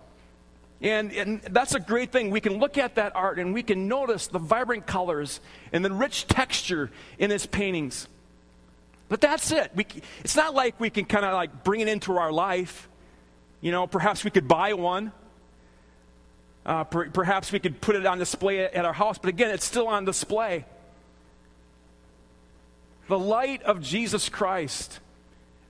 And, 0.81 1.13
and, 1.13 1.41
that's 1.41 1.75
a 1.75 1.79
great 1.79 2.11
thing. 2.11 2.29
We 2.29 2.41
can 2.41 2.59
look 2.59 2.77
at 2.77 2.95
that 2.95 3.15
art 3.15 3.39
and 3.39 3.53
we 3.53 3.63
can 3.63 3.87
notice 3.87 4.27
the 4.27 4.39
vibrant 4.39 4.85
colors 4.85 5.39
and 5.71 5.83
the 5.83 5.91
rich 5.91 6.27
texture 6.27 6.91
in 7.17 7.31
his 7.31 7.45
paintings. 7.45 8.07
But 9.07 9.21
that's 9.21 9.51
it. 9.51 9.71
We, 9.75 9.85
it's 10.23 10.35
not 10.35 10.53
like 10.53 10.79
we 10.79 10.89
can 10.89 11.05
kind 11.05 11.23
of 11.23 11.33
like 11.33 11.63
bring 11.63 11.79
it 11.79 11.87
into 11.87 12.17
our 12.17 12.33
life. 12.33 12.89
You 13.61 13.71
know, 13.71 13.87
perhaps 13.87 14.25
we 14.25 14.31
could 14.31 14.47
buy 14.47 14.73
one. 14.73 15.13
Uh, 16.65 16.83
per, 16.83 17.09
perhaps 17.09 17.51
we 17.51 17.59
could 17.59 17.79
put 17.79 17.95
it 17.95 18.05
on 18.05 18.17
display 18.17 18.59
at 18.59 18.83
our 18.83 18.93
house. 18.93 19.17
But 19.17 19.29
again, 19.29 19.51
it's 19.51 19.65
still 19.65 19.87
on 19.87 20.03
display. 20.03 20.65
The 23.07 23.19
light 23.19 23.63
of 23.63 23.81
Jesus 23.81 24.29
Christ 24.29 24.99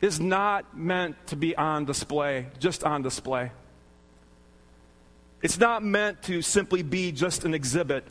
is 0.01 0.19
not 0.19 0.77
meant 0.77 1.15
to 1.27 1.35
be 1.35 1.55
on 1.55 1.85
display, 1.85 2.47
just 2.59 2.83
on 2.83 3.01
display. 3.01 3.51
It's 5.41 5.59
not 5.59 5.83
meant 5.83 6.21
to 6.23 6.41
simply 6.41 6.83
be 6.83 7.11
just 7.11 7.43
an 7.43 7.53
exhibit. 7.53 8.05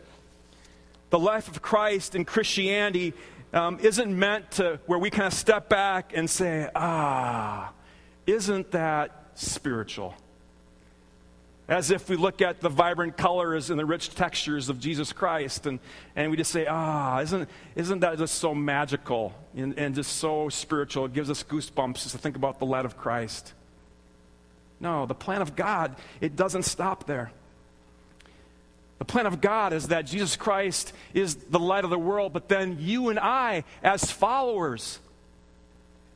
The 1.10 1.18
life 1.18 1.48
of 1.48 1.62
Christ 1.62 2.14
in 2.14 2.24
Christianity 2.24 3.14
um, 3.52 3.78
isn't 3.80 4.18
meant 4.18 4.50
to 4.52 4.80
where 4.86 4.98
we 4.98 5.10
kind 5.10 5.26
of 5.26 5.34
step 5.34 5.68
back 5.68 6.12
and 6.14 6.28
say, 6.28 6.68
ah, 6.74 7.72
isn't 8.26 8.70
that 8.72 9.30
spiritual? 9.34 10.14
As 11.68 11.90
if 11.90 12.08
we 12.08 12.16
look 12.16 12.42
at 12.42 12.60
the 12.60 12.68
vibrant 12.68 13.16
colors 13.16 13.70
and 13.70 13.78
the 13.78 13.86
rich 13.86 14.14
textures 14.14 14.68
of 14.68 14.80
Jesus 14.80 15.12
Christ 15.12 15.66
and, 15.66 15.78
and 16.16 16.30
we 16.30 16.36
just 16.36 16.50
say, 16.50 16.66
ah, 16.66 17.20
isn't, 17.20 17.48
isn't 17.76 18.00
that 18.00 18.18
just 18.18 18.34
so 18.36 18.54
magical 18.54 19.32
and, 19.56 19.78
and 19.78 19.94
just 19.94 20.16
so 20.16 20.48
spiritual? 20.48 21.06
It 21.06 21.12
gives 21.12 21.30
us 21.30 21.42
goosebumps 21.42 21.94
just 21.94 22.10
to 22.10 22.18
think 22.18 22.36
about 22.36 22.58
the 22.58 22.66
light 22.66 22.84
of 22.84 22.96
Christ. 22.96 23.52
No, 24.80 25.06
the 25.06 25.14
plan 25.14 25.40
of 25.40 25.54
God, 25.54 25.94
it 26.20 26.34
doesn't 26.34 26.64
stop 26.64 27.06
there. 27.06 27.30
The 28.98 29.04
plan 29.04 29.26
of 29.26 29.40
God 29.40 29.72
is 29.72 29.88
that 29.88 30.06
Jesus 30.06 30.36
Christ 30.36 30.92
is 31.14 31.34
the 31.36 31.58
light 31.58 31.84
of 31.84 31.90
the 31.90 31.98
world, 31.98 32.32
but 32.32 32.48
then 32.48 32.78
you 32.80 33.08
and 33.08 33.18
I, 33.18 33.64
as 33.82 34.10
followers, 34.10 34.98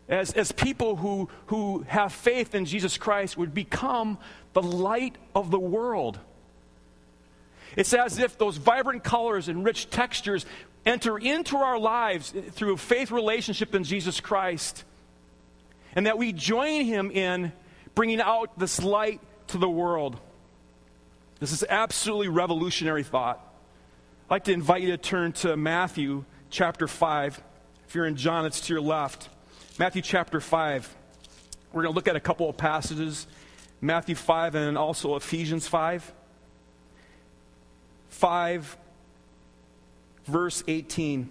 as, 0.08 0.32
as 0.32 0.52
people 0.52 0.96
who, 0.96 1.28
who 1.46 1.84
have 1.88 2.12
faith 2.12 2.54
in 2.54 2.64
Jesus 2.64 2.96
Christ, 2.96 3.36
would 3.36 3.54
become 3.54 4.18
the 4.56 4.62
light 4.62 5.14
of 5.34 5.50
the 5.50 5.58
world. 5.58 6.18
It's 7.76 7.92
as 7.92 8.18
if 8.18 8.38
those 8.38 8.56
vibrant 8.56 9.04
colors 9.04 9.48
and 9.48 9.62
rich 9.62 9.90
textures 9.90 10.46
enter 10.86 11.18
into 11.18 11.58
our 11.58 11.78
lives 11.78 12.32
through 12.52 12.72
a 12.72 12.76
faith 12.78 13.10
relationship 13.10 13.74
in 13.74 13.84
Jesus 13.84 14.18
Christ, 14.18 14.84
and 15.94 16.06
that 16.06 16.16
we 16.16 16.32
join 16.32 16.86
Him 16.86 17.10
in 17.10 17.52
bringing 17.94 18.18
out 18.18 18.58
this 18.58 18.82
light 18.82 19.20
to 19.48 19.58
the 19.58 19.68
world. 19.68 20.18
This 21.38 21.52
is 21.52 21.62
absolutely 21.68 22.28
revolutionary 22.28 23.02
thought. 23.02 23.38
I'd 24.24 24.36
like 24.36 24.44
to 24.44 24.52
invite 24.52 24.80
you 24.80 24.92
to 24.92 24.96
turn 24.96 25.32
to 25.32 25.54
Matthew 25.54 26.24
chapter 26.48 26.88
5. 26.88 27.42
If 27.86 27.94
you're 27.94 28.06
in 28.06 28.16
John, 28.16 28.46
it's 28.46 28.62
to 28.62 28.72
your 28.72 28.80
left. 28.80 29.28
Matthew 29.78 30.00
chapter 30.00 30.40
5. 30.40 30.96
We're 31.74 31.82
going 31.82 31.92
to 31.92 31.94
look 31.94 32.08
at 32.08 32.16
a 32.16 32.20
couple 32.20 32.48
of 32.48 32.56
passages 32.56 33.26
Matthew 33.86 34.16
5 34.16 34.56
and 34.56 34.76
also 34.76 35.14
Ephesians 35.14 35.68
5. 35.68 36.12
5, 38.08 38.76
verse 40.24 40.64
18. 40.66 41.30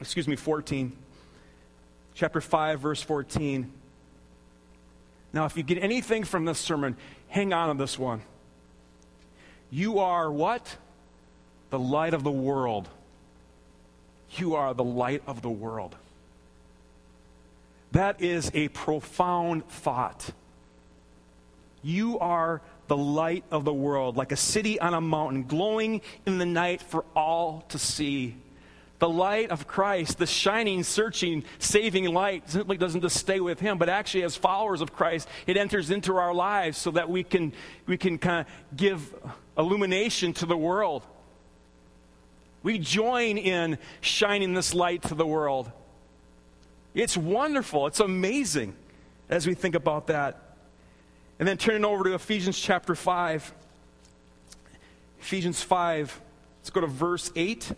Excuse 0.00 0.26
me, 0.26 0.34
14. 0.34 0.96
Chapter 2.14 2.40
5, 2.40 2.80
verse 2.80 3.00
14. 3.00 3.72
Now, 5.32 5.44
if 5.46 5.56
you 5.56 5.62
get 5.62 5.78
anything 5.78 6.24
from 6.24 6.44
this 6.44 6.58
sermon, 6.58 6.96
hang 7.28 7.52
on 7.52 7.68
to 7.74 7.80
this 7.80 7.96
one. 7.98 8.22
You 9.70 10.00
are 10.00 10.30
what? 10.30 10.76
The 11.70 11.78
light 11.78 12.14
of 12.14 12.24
the 12.24 12.32
world. 12.32 12.88
You 14.36 14.56
are 14.56 14.74
the 14.74 14.84
light 14.84 15.22
of 15.26 15.40
the 15.40 15.50
world. 15.50 15.96
That 17.92 18.22
is 18.22 18.50
a 18.54 18.68
profound 18.68 19.68
thought. 19.68 20.30
You 21.82 22.18
are 22.18 22.62
the 22.88 22.96
light 22.96 23.44
of 23.50 23.64
the 23.64 23.72
world, 23.72 24.16
like 24.16 24.32
a 24.32 24.36
city 24.36 24.80
on 24.80 24.94
a 24.94 25.00
mountain, 25.00 25.44
glowing 25.44 26.00
in 26.26 26.38
the 26.38 26.46
night 26.46 26.80
for 26.80 27.04
all 27.14 27.64
to 27.68 27.78
see. 27.78 28.36
The 28.98 29.08
light 29.08 29.50
of 29.50 29.66
Christ, 29.66 30.18
the 30.18 30.26
shining, 30.26 30.84
searching, 30.84 31.44
saving 31.58 32.04
light, 32.14 32.48
simply 32.48 32.76
doesn't 32.76 33.00
just 33.00 33.16
stay 33.16 33.40
with 33.40 33.60
Him, 33.60 33.76
but 33.76 33.88
actually, 33.88 34.22
as 34.22 34.36
followers 34.36 34.80
of 34.80 34.94
Christ, 34.94 35.28
it 35.46 35.56
enters 35.56 35.90
into 35.90 36.16
our 36.16 36.32
lives 36.32 36.78
so 36.78 36.92
that 36.92 37.10
we 37.10 37.24
can, 37.24 37.52
we 37.86 37.96
can 37.98 38.16
kind 38.16 38.46
of 38.46 38.76
give 38.76 39.14
illumination 39.58 40.32
to 40.34 40.46
the 40.46 40.56
world. 40.56 41.02
We 42.62 42.78
join 42.78 43.38
in 43.38 43.76
shining 44.00 44.54
this 44.54 44.72
light 44.72 45.02
to 45.02 45.14
the 45.14 45.26
world. 45.26 45.72
It's 46.94 47.16
wonderful. 47.16 47.86
It's 47.86 48.00
amazing 48.00 48.74
as 49.28 49.46
we 49.46 49.54
think 49.54 49.74
about 49.74 50.08
that. 50.08 50.56
And 51.38 51.48
then 51.48 51.56
turning 51.56 51.84
over 51.84 52.04
to 52.04 52.14
Ephesians 52.14 52.58
chapter 52.58 52.94
5. 52.94 53.52
Ephesians 55.20 55.62
5. 55.62 56.20
Let's 56.60 56.70
go 56.70 56.82
to 56.82 56.86
verse 56.86 57.32
8. 57.34 57.72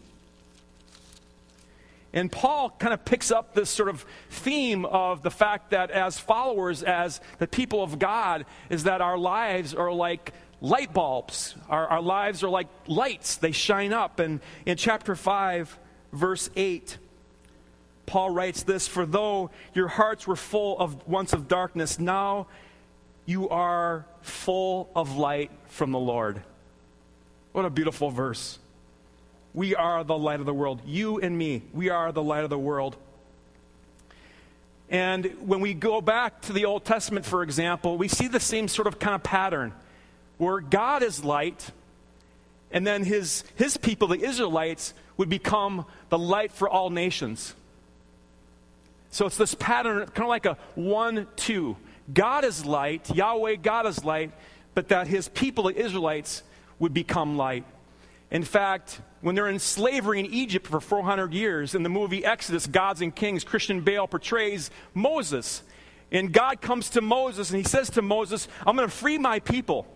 And 2.13 2.31
Paul 2.31 2.71
kind 2.71 2.93
of 2.93 3.05
picks 3.05 3.31
up 3.31 3.55
this 3.55 3.71
sort 3.71 3.89
of 3.89 4.05
theme 4.31 4.85
of 4.85 5.23
the 5.23 5.31
fact 5.31 5.71
that 5.71 5.91
as 5.91 6.19
followers, 6.19 6.83
as 6.83 7.21
the 7.39 7.47
people 7.47 7.83
of 7.83 7.99
God, 7.99 8.47
is 8.71 8.85
that 8.85 9.01
our 9.01 9.19
lives 9.19 9.75
are 9.75 9.93
like 9.93 10.33
light 10.61 10.93
bulbs. 10.93 11.55
Our, 11.69 11.87
our 11.89 12.03
lives 12.03 12.45
are 12.45 12.49
like 12.49 12.69
lights, 12.87 13.37
they 13.37 13.53
shine 13.53 13.93
up. 13.93 14.21
And 14.21 14.41
in 14.65 14.77
chapter 14.77 15.17
5, 15.17 15.77
verse 16.13 16.51
8, 16.55 16.99
Paul 18.15 18.31
writes 18.31 18.63
this 18.63 18.87
For 18.87 19.05
though 19.07 19.51
your 19.75 19.89
hearts 19.89 20.25
were 20.25 20.37
full 20.37 20.79
of 20.79 21.09
once 21.09 21.33
of 21.33 21.49
darkness, 21.49 21.99
now 21.99 22.47
you 23.27 23.49
are 23.49 24.07
full 24.23 24.89
of 24.95 25.17
light 25.17 25.51
from 25.67 25.91
the 25.91 25.99
Lord. 25.99 26.41
What 27.51 27.65
a 27.65 27.71
beautiful 27.71 28.11
verse. 28.11 28.61
We 29.53 29.75
are 29.75 30.05
the 30.05 30.17
light 30.17 30.39
of 30.39 30.47
the 30.47 30.55
world. 30.55 30.81
You 30.87 31.19
and 31.19 31.37
me, 31.37 31.63
we 31.73 31.91
are 31.91 32.13
the 32.13 32.23
light 32.23 32.45
of 32.45 32.51
the 32.51 32.59
world. 32.59 32.97
And 34.89 35.35
when 35.41 35.59
we 35.59 35.75
go 35.75 36.01
back 36.01 36.41
to 36.43 36.53
the 36.53 36.67
Old 36.67 36.85
Testament, 36.85 37.27
for 37.27 37.43
example, 37.43 37.99
we 37.99 38.07
see 38.07 38.29
the 38.29 38.39
same 38.39 38.69
sort 38.69 38.87
of 38.87 39.01
kind 39.01 39.17
of 39.17 39.25
pattern 39.25 39.73
where 40.39 40.61
God 40.61 41.03
is 41.03 41.25
light, 41.25 41.69
and 42.71 42.87
then 42.87 43.03
his, 43.03 43.43
his 43.57 43.77
people, 43.77 44.07
the 44.07 44.23
Israelites, 44.23 44.95
would 45.17 45.29
become 45.29 45.85
the 46.11 46.19
light 46.19 46.53
for 46.53 46.69
all 46.71 46.91
nations. 46.91 47.57
So 49.15 49.27
it's 49.27 49.37
this 49.37 49.55
pattern, 49.55 50.07
kind 50.07 50.23
of 50.25 50.29
like 50.29 50.45
a 50.45 50.59
one, 50.75 51.29
two. 51.37 51.77
God 52.13 52.45
is 52.45 52.67
light, 52.67 53.15
Yahweh, 53.15 53.55
God 53.63 53.87
is 53.87 54.05
light, 54.05 54.33
but 54.75 54.89
that 54.89 55.07
his 55.07 55.29
people, 55.29 55.65
the 55.65 55.77
Israelites, 55.77 56.43
would 56.81 56.93
become 56.93 57.37
light. 57.37 57.65
In 58.33 58.43
fact, 58.43 59.01
when 59.21 59.37
they're 59.37 59.47
in 59.47 59.61
slavery 59.61 60.19
in 60.19 60.27
Egypt 60.27 60.67
for 60.67 60.81
400 60.81 61.33
years, 61.33 61.77
in 61.77 61.85
the 61.85 61.89
movie 61.89 62.25
Exodus, 62.25 62.67
Gods 62.67 63.03
and 63.03 63.15
Kings, 63.15 63.45
Christian 63.45 63.83
Bale 63.83 64.09
portrays 64.09 64.73
Moses. 64.95 65.63
And 66.11 66.33
God 66.33 66.61
comes 66.61 66.91
to 66.91 67.01
Moses 67.01 67.51
and 67.51 67.59
he 67.59 67.65
says 67.65 67.91
to 67.91 68.03
Moses, 68.03 68.49
I'm 68.67 68.75
going 68.75 68.89
to 68.89 68.93
free 68.95 69.19
my 69.19 69.39
people. 69.39 69.87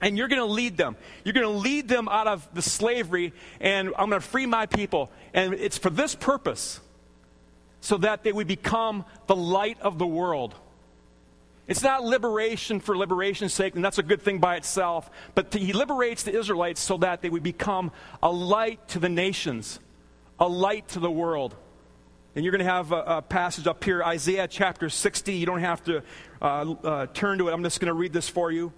And 0.00 0.18
you're 0.18 0.26
going 0.26 0.40
to 0.40 0.52
lead 0.52 0.76
them. 0.76 0.96
You're 1.22 1.34
going 1.34 1.46
to 1.46 1.52
lead 1.52 1.86
them 1.86 2.08
out 2.08 2.26
of 2.26 2.48
the 2.52 2.62
slavery, 2.62 3.32
and 3.60 3.90
I'm 3.96 4.10
going 4.10 4.20
to 4.20 4.26
free 4.26 4.46
my 4.46 4.66
people. 4.66 5.08
And 5.32 5.54
it's 5.54 5.78
for 5.78 5.90
this 5.90 6.16
purpose, 6.16 6.80
so 7.80 7.96
that 7.98 8.22
they 8.22 8.32
would 8.32 8.46
become 8.46 9.04
the 9.26 9.36
light 9.36 9.80
of 9.80 9.98
the 9.98 10.06
world. 10.06 10.54
It's 11.66 11.82
not 11.82 12.02
liberation 12.02 12.80
for 12.80 12.96
liberation's 12.96 13.54
sake, 13.54 13.76
and 13.76 13.84
that's 13.84 13.98
a 13.98 14.02
good 14.02 14.22
thing 14.22 14.38
by 14.38 14.56
itself. 14.56 15.08
But 15.36 15.54
he 15.54 15.72
liberates 15.72 16.24
the 16.24 16.36
Israelites 16.36 16.80
so 16.80 16.96
that 16.98 17.22
they 17.22 17.30
would 17.30 17.44
become 17.44 17.92
a 18.22 18.30
light 18.30 18.88
to 18.88 18.98
the 18.98 19.08
nations, 19.08 19.78
a 20.40 20.48
light 20.48 20.88
to 20.88 21.00
the 21.00 21.10
world. 21.10 21.54
And 22.34 22.44
you're 22.44 22.50
going 22.50 22.64
to 22.64 22.72
have 22.72 22.90
a, 22.90 23.02
a 23.02 23.22
passage 23.22 23.68
up 23.68 23.84
here, 23.84 24.02
Isaiah 24.02 24.48
chapter 24.48 24.88
60. 24.88 25.32
You 25.32 25.46
don't 25.46 25.60
have 25.60 25.84
to 25.84 26.02
uh, 26.42 26.44
uh, 26.44 27.06
turn 27.06 27.38
to 27.38 27.48
it. 27.48 27.52
I'm 27.52 27.62
just 27.62 27.78
going 27.78 27.86
to 27.86 27.94
read 27.94 28.12
this 28.12 28.28
for 28.28 28.50
you. 28.50 28.72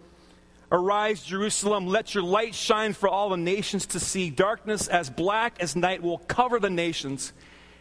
Arise, 0.70 1.22
Jerusalem, 1.22 1.86
let 1.86 2.14
your 2.14 2.24
light 2.24 2.54
shine 2.54 2.94
for 2.94 3.08
all 3.08 3.30
the 3.30 3.36
nations 3.36 3.86
to 3.86 4.00
see. 4.00 4.28
Darkness 4.30 4.88
as 4.88 5.08
black 5.10 5.56
as 5.60 5.76
night 5.76 6.02
will 6.02 6.18
cover 6.18 6.58
the 6.58 6.70
nations 6.70 7.32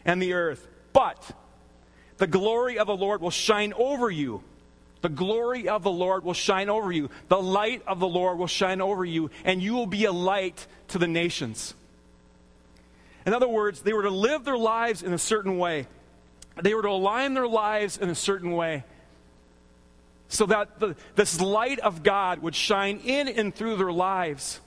and 0.04 0.22
the 0.22 0.34
earth. 0.34 0.68
But 0.94 1.32
the 2.18 2.28
glory 2.28 2.78
of 2.78 2.88
the 2.88 2.96
Lord 2.96 3.22
will 3.22 3.32
shine 3.32 3.74
over 3.74 4.10
you 4.10 4.44
the 5.02 5.10
glory 5.10 5.68
of 5.68 5.84
the 5.84 5.92
Lord 5.92 6.24
will 6.24 6.34
shine 6.34 6.70
over 6.70 6.92
you. 6.92 7.10
The 7.28 7.42
light 7.42 7.82
of 7.88 8.00
the 8.00 8.08
Lord 8.08 8.38
will 8.38 8.48
shine 8.48 8.82
over 8.82 9.04
you, 9.04 9.32
and 9.44 9.62
you 9.62 9.74
will 9.74 9.88
be 9.88 10.06
a 10.06 10.12
light 10.12 10.68
to 10.90 11.00
the 11.00 11.08
nations. 11.08 11.74
In 13.26 13.34
other 13.34 13.48
words, 13.48 13.82
they 13.82 13.94
were 13.94 14.04
to 14.04 14.12
live 14.12 14.46
their 14.46 14.58
lives 14.58 15.04
in 15.04 15.14
a 15.14 15.18
certain 15.18 15.58
way. 15.58 15.88
They 16.62 16.74
were 16.74 16.84
to 16.84 16.90
align 16.90 17.34
their 17.34 17.48
lives 17.48 17.98
in 17.98 18.10
a 18.10 18.16
certain 18.16 18.52
way 18.52 18.84
so 20.28 20.46
that 20.46 20.80
the, 20.80 20.96
this 21.16 21.42
light 21.42 21.80
of 21.80 22.04
God 22.04 22.40
would 22.40 22.56
shine 22.56 23.00
in 23.04 23.28
and 23.28 23.54
through 23.54 23.78
their 23.78 23.92
lives. 23.92 24.60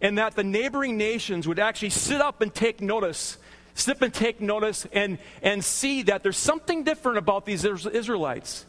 And 0.00 0.18
that 0.18 0.34
the 0.34 0.44
neighboring 0.44 0.96
nations 0.96 1.46
would 1.46 1.58
actually 1.58 1.90
sit 1.90 2.20
up 2.20 2.40
and 2.40 2.54
take 2.54 2.80
notice, 2.80 3.38
sit 3.76 4.02
and 4.02 4.12
take 4.12 4.40
notice 4.40 4.86
and, 4.92 5.18
and 5.42 5.64
see 5.64 6.02
that 6.02 6.22
there's 6.22 6.36
something 6.36 6.82
different 6.82 7.18
about 7.18 7.44
these 7.44 7.64
Israelites. 7.64 8.66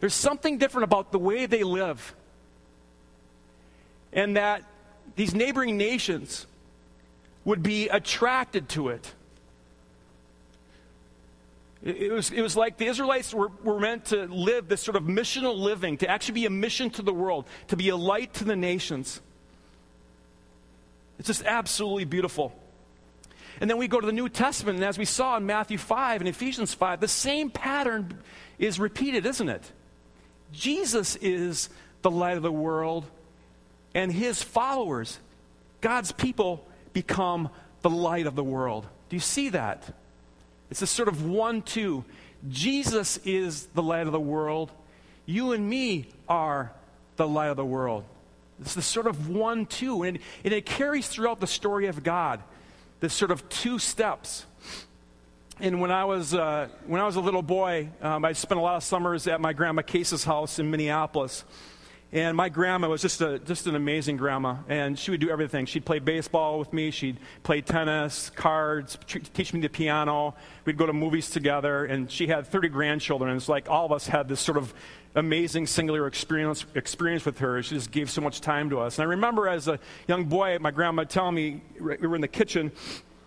There's 0.00 0.14
something 0.14 0.58
different 0.58 0.84
about 0.84 1.12
the 1.12 1.18
way 1.18 1.46
they 1.46 1.64
live. 1.64 2.14
And 4.12 4.36
that 4.36 4.62
these 5.16 5.34
neighboring 5.34 5.76
nations 5.76 6.46
would 7.44 7.62
be 7.62 7.88
attracted 7.88 8.68
to 8.70 8.90
it. 8.90 9.12
It 11.82 12.12
was, 12.12 12.30
it 12.30 12.42
was 12.42 12.56
like 12.56 12.78
the 12.78 12.86
Israelites 12.86 13.32
were, 13.32 13.48
were 13.62 13.78
meant 13.78 14.06
to 14.06 14.26
live 14.26 14.68
this 14.68 14.82
sort 14.82 14.96
of 14.96 15.04
missional 15.04 15.56
living, 15.56 15.98
to 15.98 16.08
actually 16.08 16.34
be 16.34 16.46
a 16.46 16.50
mission 16.50 16.90
to 16.90 17.02
the 17.02 17.14
world, 17.14 17.46
to 17.68 17.76
be 17.76 17.90
a 17.90 17.96
light 17.96 18.34
to 18.34 18.44
the 18.44 18.56
nations. 18.56 19.20
It's 21.18 21.28
just 21.28 21.44
absolutely 21.44 22.04
beautiful. 22.04 22.52
And 23.60 23.70
then 23.70 23.78
we 23.78 23.88
go 23.88 24.00
to 24.00 24.06
the 24.06 24.12
New 24.12 24.28
Testament, 24.28 24.76
and 24.76 24.84
as 24.84 24.98
we 24.98 25.04
saw 25.04 25.36
in 25.36 25.46
Matthew 25.46 25.78
5 25.78 26.20
and 26.20 26.28
Ephesians 26.28 26.74
5, 26.74 27.00
the 27.00 27.08
same 27.08 27.50
pattern 27.50 28.18
is 28.58 28.78
repeated, 28.78 29.24
isn't 29.26 29.48
it? 29.48 29.72
Jesus 30.52 31.16
is 31.16 31.68
the 32.02 32.10
light 32.10 32.36
of 32.36 32.42
the 32.42 32.52
world, 32.52 33.04
and 33.94 34.12
his 34.12 34.42
followers, 34.42 35.18
God's 35.80 36.12
people, 36.12 36.66
become 36.92 37.48
the 37.82 37.90
light 37.90 38.26
of 38.26 38.34
the 38.34 38.44
world. 38.44 38.86
Do 39.08 39.16
you 39.16 39.20
see 39.20 39.50
that? 39.50 39.94
It's 40.70 40.82
a 40.82 40.86
sort 40.86 41.08
of 41.08 41.26
one 41.26 41.62
two. 41.62 42.04
Jesus 42.48 43.18
is 43.24 43.66
the 43.66 43.82
light 43.82 44.06
of 44.06 44.12
the 44.12 44.20
world. 44.20 44.70
You 45.24 45.52
and 45.52 45.68
me 45.68 46.08
are 46.28 46.72
the 47.16 47.26
light 47.26 47.48
of 47.48 47.56
the 47.56 47.64
world. 47.64 48.04
It's 48.60 48.74
the 48.74 48.82
sort 48.82 49.06
of 49.06 49.28
one 49.28 49.66
two. 49.66 50.02
And, 50.02 50.18
and 50.44 50.52
it 50.52 50.66
carries 50.66 51.08
throughout 51.08 51.40
the 51.40 51.46
story 51.46 51.86
of 51.86 52.02
God, 52.02 52.42
this 53.00 53.12
sort 53.12 53.30
of 53.30 53.48
two 53.48 53.78
steps 53.78 54.46
and 55.58 55.80
when 55.80 55.90
I 55.90 56.04
was 56.04 56.34
uh, 56.34 56.68
when 56.86 57.00
I 57.00 57.06
was 57.06 57.16
a 57.16 57.20
little 57.20 57.40
boy, 57.40 57.88
um, 58.02 58.26
I 58.26 58.34
spent 58.34 58.60
a 58.60 58.62
lot 58.62 58.76
of 58.76 58.84
summers 58.84 59.26
at 59.26 59.40
my 59.40 59.54
grandma 59.54 59.80
Case's 59.80 60.22
house 60.22 60.58
in 60.58 60.70
Minneapolis. 60.70 61.44
And 62.12 62.36
my 62.36 62.50
grandma 62.50 62.88
was 62.88 63.02
just 63.02 63.22
a 63.22 63.38
just 63.38 63.66
an 63.66 63.74
amazing 63.74 64.18
grandma, 64.18 64.56
and 64.68 64.98
she 64.98 65.10
would 65.10 65.20
do 65.20 65.30
everything. 65.30 65.64
She'd 65.64 65.84
play 65.86 65.98
baseball 65.98 66.58
with 66.58 66.74
me. 66.74 66.90
She'd 66.90 67.18
play 67.42 67.62
tennis, 67.62 68.30
cards, 68.30 68.98
teach 69.32 69.54
me 69.54 69.60
the 69.60 69.68
piano. 69.68 70.34
We'd 70.66 70.76
go 70.76 70.86
to 70.86 70.92
movies 70.92 71.30
together, 71.30 71.86
and 71.86 72.10
she 72.10 72.26
had 72.26 72.46
30 72.46 72.68
grandchildren. 72.68 73.30
And 73.30 73.40
it's 73.40 73.48
like 73.48 73.68
all 73.68 73.86
of 73.86 73.92
us 73.92 74.06
had 74.06 74.28
this 74.28 74.40
sort 74.40 74.58
of 74.58 74.72
amazing 75.16 75.66
singular 75.66 76.06
experience 76.06 76.64
experience 76.74 77.24
with 77.24 77.38
her. 77.38 77.62
She 77.62 77.74
just 77.74 77.90
gave 77.90 78.10
so 78.10 78.20
much 78.20 78.40
time 78.40 78.70
to 78.70 78.78
us. 78.80 78.98
And 78.98 79.06
I 79.06 79.10
remember 79.10 79.48
as 79.48 79.66
a 79.66 79.80
young 80.06 80.26
boy, 80.26 80.58
my 80.60 80.70
grandma 80.70 81.04
telling 81.04 81.34
me 81.34 81.62
we 81.80 81.96
were 81.96 82.14
in 82.14 82.20
the 82.20 82.28
kitchen. 82.28 82.70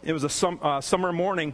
It 0.04 0.14
was 0.14 0.24
a 0.24 0.30
sum, 0.30 0.60
uh, 0.62 0.80
summer 0.80 1.12
morning 1.12 1.54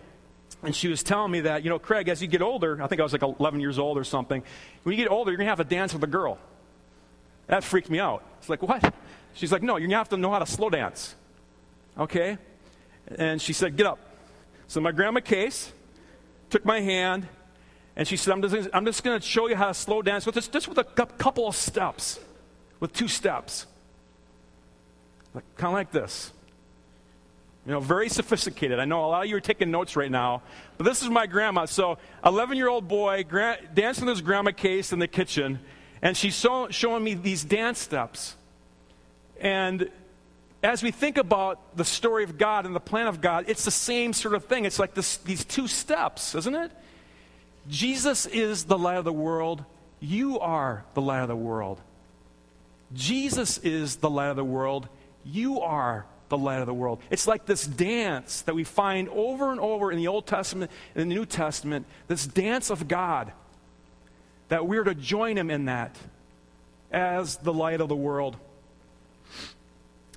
and 0.63 0.75
she 0.75 0.87
was 0.87 1.03
telling 1.03 1.31
me 1.31 1.41
that, 1.41 1.63
you 1.63 1.69
know, 1.69 1.79
Craig, 1.79 2.09
as 2.09 2.21
you 2.21 2.27
get 2.27 2.41
older, 2.41 2.81
I 2.81 2.87
think 2.87 2.99
I 2.99 3.03
was 3.03 3.13
like 3.13 3.21
11 3.21 3.59
years 3.59 3.77
old 3.77 3.97
or 3.97 4.03
something, 4.03 4.43
when 4.83 4.97
you 4.97 5.03
get 5.03 5.11
older, 5.11 5.31
you're 5.31 5.37
going 5.37 5.45
to 5.45 5.51
have 5.51 5.59
to 5.59 5.63
dance 5.63 5.93
with 5.93 6.03
a 6.03 6.07
girl. 6.07 6.37
That 7.47 7.63
freaked 7.63 7.89
me 7.89 7.99
out. 7.99 8.23
It's 8.39 8.49
like, 8.49 8.61
what? 8.63 8.93
She's 9.33 9.51
like, 9.51 9.61
no, 9.61 9.73
you're 9.73 9.87
going 9.87 9.91
to 9.91 9.97
have 9.97 10.09
to 10.09 10.17
know 10.17 10.31
how 10.31 10.39
to 10.39 10.45
slow 10.45 10.69
dance. 10.69 11.15
Okay? 11.97 12.37
And 13.07 13.41
she 13.41 13.53
said, 13.53 13.77
get 13.77 13.85
up. 13.85 13.99
So 14.67 14.81
my 14.81 14.91
grandma 14.91 15.19
Case 15.19 15.71
took 16.49 16.65
my 16.65 16.81
hand, 16.81 17.27
and 17.95 18.07
she 18.07 18.17
said, 18.17 18.33
I'm 18.33 18.41
just, 18.41 18.69
I'm 18.73 18.85
just 18.85 19.03
going 19.03 19.19
to 19.19 19.25
show 19.25 19.47
you 19.47 19.55
how 19.55 19.67
to 19.67 19.73
slow 19.73 20.01
dance 20.01 20.25
with 20.25 20.35
this, 20.35 20.47
just 20.47 20.67
with 20.67 20.77
a 20.77 20.83
couple 20.83 21.47
of 21.47 21.55
steps, 21.55 22.19
with 22.79 22.91
two 22.91 23.07
steps. 23.07 23.65
Like, 25.33 25.43
kind 25.55 25.67
of 25.69 25.73
like 25.73 25.91
this. 25.91 26.31
You 27.65 27.71
know, 27.71 27.79
very 27.79 28.09
sophisticated. 28.09 28.79
I 28.79 28.85
know 28.85 29.05
a 29.05 29.07
lot 29.07 29.23
of 29.23 29.29
you 29.29 29.35
are 29.37 29.41
taking 29.41 29.71
notes 29.71 29.95
right 29.95 30.11
now, 30.11 30.43
but 30.77 30.83
this 30.83 31.01
is 31.01 31.09
my 31.09 31.25
grandma. 31.25 31.65
So, 31.65 31.97
11 32.23 32.57
year 32.57 32.67
old 32.67 32.87
boy 32.87 33.23
gra- 33.23 33.57
dancing 33.73 34.05
with 34.05 34.15
his 34.15 34.21
grandma 34.21 34.51
case 34.51 34.93
in 34.93 34.99
the 34.99 35.07
kitchen, 35.07 35.59
and 36.01 36.15
she's 36.15 36.35
so- 36.35 36.69
showing 36.69 37.03
me 37.03 37.15
these 37.15 37.43
dance 37.43 37.79
steps. 37.79 38.35
And 39.39 39.89
as 40.61 40.83
we 40.83 40.91
think 40.91 41.17
about 41.17 41.75
the 41.75 41.85
story 41.85 42.23
of 42.23 42.37
God 42.37 42.65
and 42.65 42.75
the 42.75 42.79
plan 42.79 43.07
of 43.07 43.19
God, 43.19 43.45
it's 43.47 43.65
the 43.65 43.71
same 43.71 44.13
sort 44.13 44.35
of 44.35 44.45
thing. 44.45 44.65
It's 44.65 44.79
like 44.79 44.93
this, 44.93 45.17
these 45.17 45.43
two 45.43 45.67
steps, 45.67 46.35
isn't 46.35 46.55
it? 46.55 46.71
Jesus 47.67 48.25
is 48.25 48.65
the 48.65 48.77
light 48.77 48.97
of 48.97 49.05
the 49.05 49.13
world. 49.13 49.63
You 49.99 50.39
are 50.39 50.85
the 50.93 51.01
light 51.01 51.21
of 51.21 51.27
the 51.27 51.35
world. 51.35 51.81
Jesus 52.93 53.57
is 53.59 53.97
the 53.97 54.09
light 54.09 54.29
of 54.29 54.35
the 54.35 54.43
world. 54.43 54.87
You 55.23 55.61
are 55.61 56.05
the 56.29 56.37
light 56.37 56.59
of 56.59 56.67
the 56.67 56.73
world. 56.73 56.99
It's 57.09 57.27
like 57.27 57.45
this 57.45 57.65
dance 57.65 58.41
that 58.43 58.55
we 58.55 58.63
find 58.63 59.09
over 59.09 59.51
and 59.51 59.59
over 59.59 59.91
in 59.91 59.97
the 59.97 60.07
Old 60.07 60.27
Testament 60.27 60.71
and 60.93 61.09
the 61.09 61.15
New 61.15 61.25
Testament, 61.25 61.85
this 62.07 62.25
dance 62.25 62.69
of 62.69 62.87
God, 62.87 63.31
that 64.49 64.67
we're 64.67 64.83
to 64.83 64.95
join 64.95 65.37
Him 65.37 65.49
in 65.49 65.65
that 65.65 65.95
as 66.91 67.37
the 67.37 67.53
light 67.53 67.81
of 67.81 67.89
the 67.89 67.95
world. 67.95 68.37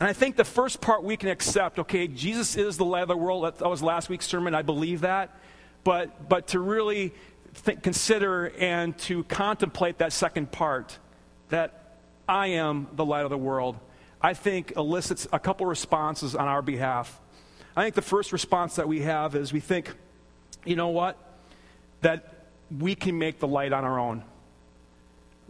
And 0.01 0.09
I 0.09 0.13
think 0.13 0.37
the 0.37 0.45
first 0.45 0.81
part 0.81 1.03
we 1.03 1.17
can 1.17 1.29
accept, 1.29 1.79
okay, 1.79 2.07
Jesus 2.07 2.57
is 2.57 2.77
the 2.77 2.85
light 2.85 3.03
of 3.03 3.09
the 3.09 3.17
world. 3.17 3.45
That 3.59 3.69
was 3.69 3.83
last 3.83 4.09
week's 4.09 4.27
sermon. 4.27 4.55
I 4.55 4.63
believe 4.63 5.01
that. 5.01 5.37
But, 5.83 6.29
but 6.29 6.49
to 6.49 6.61
really 6.61 7.15
think, 7.59 7.83
consider 7.83 8.53
and 8.59 8.97
to 8.99 9.25
contemplate 9.25 9.99
that 9.99 10.13
second 10.13 10.51
part, 10.51 10.99
that 11.49 11.97
I 12.29 12.49
am 12.49 12.89
the 12.93 13.05
light 13.05 13.25
of 13.25 13.31
the 13.31 13.39
world, 13.39 13.77
I 14.21 14.35
think 14.35 14.73
elicits 14.77 15.27
a 15.33 15.39
couple 15.39 15.67
responses 15.67 16.35
on 16.35 16.49
our 16.49 16.63
behalf. 16.63 17.21
I 17.77 17.85
think 17.85 17.95
the 17.95 18.03
first 18.03 18.33
response 18.33 18.77
that 18.77 18.89
we 18.89 19.03
have 19.03 19.35
is 19.35 19.53
we 19.53 19.61
think, 19.61 19.95
you 20.65 20.77
know 20.77 20.89
what? 20.89 21.17
That 22.01 22.47
we 22.77 22.95
can 22.95 23.19
make 23.19 23.39
the 23.39 23.47
light 23.47 23.73
on 23.73 23.85
our 23.85 23.99
own. 23.99 24.25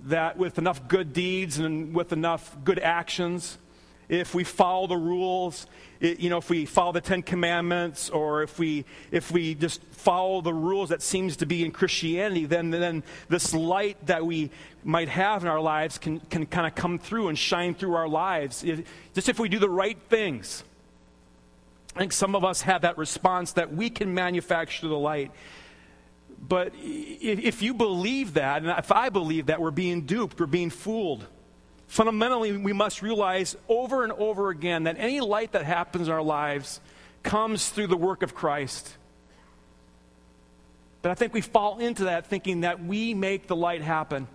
That 0.05 0.37
with 0.37 0.59
enough 0.59 0.87
good 0.87 1.13
deeds 1.13 1.59
and 1.59 1.95
with 1.95 2.13
enough 2.13 2.57
good 2.65 2.79
actions, 2.79 3.59
if 4.09 4.35
we 4.35 4.45
follow 4.45 4.87
the 4.87 4.97
rules, 4.97 5.67
it, 6.01 6.21
you 6.21 6.31
know, 6.31 6.39
if 6.39 6.49
we 6.49 6.65
follow 6.65 6.93
the 6.93 7.01
Ten 7.01 7.23
Commandments, 7.23 8.09
or 8.09 8.43
if 8.43 8.59
we 8.59 8.85
if 9.11 9.31
we 9.31 9.55
just 9.55 9.83
follow 9.85 10.41
the 10.41 10.55
rules 10.55 10.89
that 10.89 11.03
seems 11.03 11.37
to 11.37 11.47
be 11.47 11.65
in 11.65 11.73
Christianity, 11.73 12.47
then 12.47 12.71
then 12.71 13.03
this 13.29 13.55
light 13.55 13.99
that 14.07 14.25
we 14.25 14.51
might 14.85 15.09
have 15.09 15.43
in 15.43 15.49
our 15.49 15.61
lives 15.61 15.99
can 15.99 16.21
can 16.21 16.47
kind 16.47 16.67
of 16.67 16.75
come 16.75 16.99
through 16.99 17.29
and 17.29 17.39
shine 17.39 17.75
through 17.75 17.95
our 17.95 18.09
lives. 18.09 18.65
It, 18.65 18.87
just 19.15 19.29
if 19.29 19.39
we 19.39 19.49
do 19.49 19.59
the 19.59 19.71
right 19.71 19.99
things. 20.09 20.65
I 21.97 22.01
think 22.01 22.13
some 22.13 22.37
of 22.37 22.45
us 22.45 22.61
have 22.61 22.83
that 22.83 22.97
response 22.97 23.53
that 23.53 23.75
we 23.75 23.91
can 23.91 24.15
manufacture 24.15 24.87
the 24.87 24.99
light. 24.99 25.33
But 26.41 26.73
if 26.77 27.61
you 27.61 27.75
believe 27.75 28.35
that, 28.35 28.63
and 28.63 28.71
if 28.79 28.93
I 28.93 29.09
believe 29.09 29.47
that, 29.47 29.61
we're 29.61 29.73
being 29.73 30.03
duped, 30.03 30.39
we're 30.39 30.47
being 30.47 30.71
fooled. 30.71 31.27
Fundamentally, 31.89 32.53
we 32.53 32.75
must 32.75 33.03
realize 33.03 33.57
over 33.67 34.05
and 34.05 34.13
over 34.13 34.51
again 34.51 34.85
that 34.85 34.97
any 34.99 35.21
light 35.21 35.53
that 35.53 35.65
happens 35.65 36.07
in 36.07 36.15
our 36.15 36.23
lives 36.23 36.81
comes 37.23 37.71
through 37.71 37.87
the 37.87 37.97
work 37.97 38.23
of 38.23 38.35
Christ. 38.35 38.95
But 41.01 41.11
I 41.11 41.15
think 41.15 41.33
we 41.33 41.41
fall 41.41 41.79
into 41.79 42.05
that 42.05 42.27
thinking 42.27 42.61
that 42.61 42.85
we 42.85 43.15
make 43.15 43.47
the 43.47 43.57
light 43.57 43.81
happen. 43.81 44.29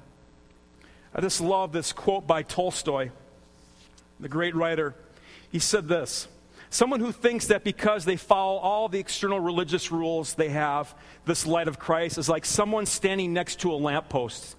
I 1.13 1.21
just 1.21 1.41
love 1.41 1.71
this 1.71 1.93
quote 1.93 2.25
by 2.25 2.41
Tolstoy, 2.41 3.11
the 4.19 4.29
great 4.29 4.55
writer. 4.55 4.95
He 5.51 5.59
said 5.59 5.87
this 5.87 6.27
Someone 6.71 7.01
who 7.01 7.11
thinks 7.11 7.47
that 7.47 7.63
because 7.63 8.03
they 8.03 8.15
follow 8.15 8.57
all 8.57 8.89
the 8.89 8.99
external 8.99 9.39
religious 9.39 9.91
rules 9.91 10.33
they 10.33 10.49
have, 10.49 10.95
this 11.23 11.45
light 11.45 11.67
of 11.67 11.77
Christ 11.77 12.17
is 12.17 12.27
like 12.27 12.45
someone 12.45 12.87
standing 12.87 13.31
next 13.31 13.59
to 13.59 13.71
a 13.71 13.75
lamppost. 13.75 14.55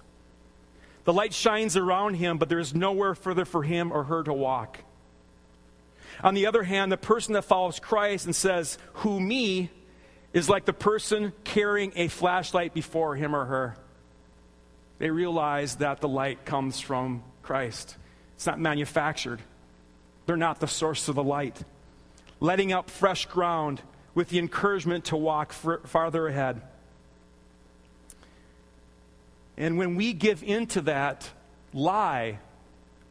The 1.05 1.13
light 1.13 1.33
shines 1.33 1.77
around 1.77 2.15
him, 2.15 2.37
but 2.37 2.49
there 2.49 2.59
is 2.59 2.75
nowhere 2.75 3.15
further 3.15 3.45
for 3.45 3.63
him 3.63 3.91
or 3.91 4.03
her 4.03 4.23
to 4.23 4.33
walk. 4.33 4.79
On 6.23 6.33
the 6.33 6.47
other 6.47 6.63
hand, 6.63 6.91
the 6.91 6.97
person 6.97 7.33
that 7.33 7.43
follows 7.43 7.79
Christ 7.79 8.25
and 8.25 8.35
says, 8.35 8.77
Who 8.95 9.19
me, 9.19 9.69
is 10.33 10.49
like 10.49 10.65
the 10.65 10.73
person 10.73 11.31
carrying 11.45 11.93
a 11.95 12.09
flashlight 12.09 12.73
before 12.73 13.15
him 13.15 13.33
or 13.33 13.45
her. 13.45 13.77
They 14.99 15.09
realize 15.09 15.75
that 15.77 16.01
the 16.01 16.09
light 16.09 16.43
comes 16.43 16.81
from 16.81 17.23
Christ, 17.41 17.95
it's 18.35 18.45
not 18.45 18.59
manufactured. 18.59 19.41
They're 20.25 20.35
not 20.35 20.59
the 20.59 20.67
source 20.67 21.07
of 21.07 21.15
the 21.15 21.23
light. 21.23 21.61
Letting 22.39 22.73
up 22.73 22.89
fresh 22.89 23.27
ground 23.27 23.79
with 24.15 24.29
the 24.29 24.39
encouragement 24.39 25.05
to 25.05 25.15
walk 25.15 25.53
farther 25.53 26.27
ahead. 26.27 26.61
And 29.57 29.77
when 29.77 29.95
we 29.95 30.13
give 30.13 30.43
into 30.43 30.81
that 30.81 31.29
lie, 31.73 32.39